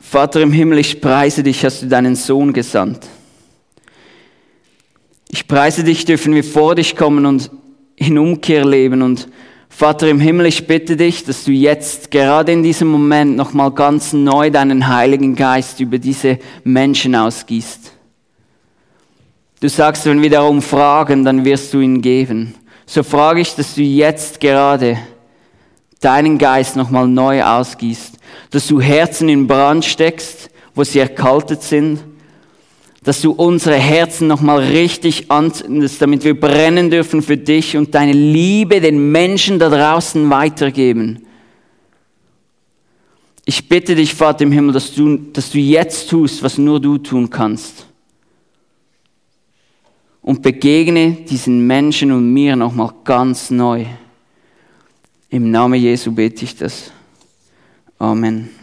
Vater 0.01 0.41
im 0.41 0.53
Himmel, 0.53 0.79
ich 0.79 0.99
preise 0.99 1.43
dich, 1.43 1.63
hast 1.63 1.83
du 1.83 1.87
deinen 1.87 2.17
Sohn 2.17 2.55
gesandt. 2.55 3.07
Ich 5.29 5.47
preise 5.47 5.85
dich, 5.85 6.07
dürfen 6.07 6.35
wir 6.35 6.45
vor 6.45 6.77
dich 6.77 6.97
kommen 6.97 7.27
und 7.27 7.51
in 7.97 8.17
Umkehr 8.17 8.65
leben 8.65 9.03
und 9.03 9.29
Vater 9.79 10.09
im 10.09 10.21
Himmel, 10.21 10.47
ich 10.47 10.67
bitte 10.67 10.97
dich, 10.97 11.23
dass 11.25 11.45
du 11.45 11.51
jetzt 11.51 12.11
gerade 12.11 12.51
in 12.51 12.63
diesem 12.63 12.89
Moment 12.89 13.37
nochmal 13.37 13.71
ganz 13.71 14.15
neu 14.15 14.51
deinen 14.51 14.89
Heiligen 14.89 15.35
Geist 15.35 15.81
über 15.81 15.99
diese 15.99 16.39
Menschen 16.65 17.15
ausgießt. 17.15 17.93
Du 19.61 19.69
sagst, 19.69 20.07
wenn 20.07 20.23
wir 20.23 20.31
darum 20.31 20.63
fragen, 20.63 21.27
dann 21.27 21.45
wirst 21.45 21.75
du 21.75 21.81
ihn 21.81 22.01
geben. 22.01 22.55
So 22.87 23.03
frage 23.03 23.43
ich, 23.43 23.55
dass 23.55 23.75
du 23.75 23.83
jetzt 23.83 24.41
gerade 24.41 24.97
deinen 26.01 26.39
Geist 26.39 26.75
nochmal 26.77 27.07
neu 27.07 27.45
ausgießt, 27.45 28.15
dass 28.53 28.69
du 28.69 28.81
Herzen 28.81 29.29
in 29.29 29.47
Brand 29.47 29.85
steckst, 29.85 30.49
wo 30.75 30.85
sie 30.85 31.01
erkaltet 31.01 31.63
sind, 31.63 32.03
dass 33.07 33.21
du 33.21 33.31
unsere 33.31 33.77
Herzen 33.77 34.27
nochmal 34.27 34.59
richtig 34.59 35.31
anzündest, 35.31 36.03
damit 36.03 36.25
wir 36.25 36.39
brennen 36.39 36.91
dürfen 36.91 37.23
für 37.23 37.37
dich 37.37 37.77
und 37.77 37.95
deine 37.95 38.11
Liebe 38.11 38.81
den 38.81 39.13
Menschen 39.13 39.61
da 39.61 39.69
draußen 39.69 40.29
weitergeben. 40.29 41.25
Ich 43.45 43.69
bitte 43.69 43.95
dich, 43.95 44.13
Vater 44.13 44.43
im 44.43 44.51
Himmel, 44.51 44.73
dass 44.73 44.93
du, 44.93 45.19
dass 45.19 45.53
du 45.53 45.59
jetzt 45.61 46.11
tust, 46.11 46.43
was 46.43 46.59
nur 46.59 46.81
du 46.81 46.99
tun 46.99 47.31
kannst. 47.31 47.87
Und 50.21 50.43
begegne 50.43 51.13
diesen 51.13 51.65
Menschen 51.65 52.11
und 52.11 52.33
mir 52.33 52.57
nochmal 52.57 52.93
ganz 53.05 53.51
neu. 53.53 53.87
Im 55.31 55.53
Namen 55.53 55.81
Jesu 55.81 56.11
bete 56.11 56.45
ich 56.45 56.57
das. 56.57 56.91
Amen. 58.01 58.56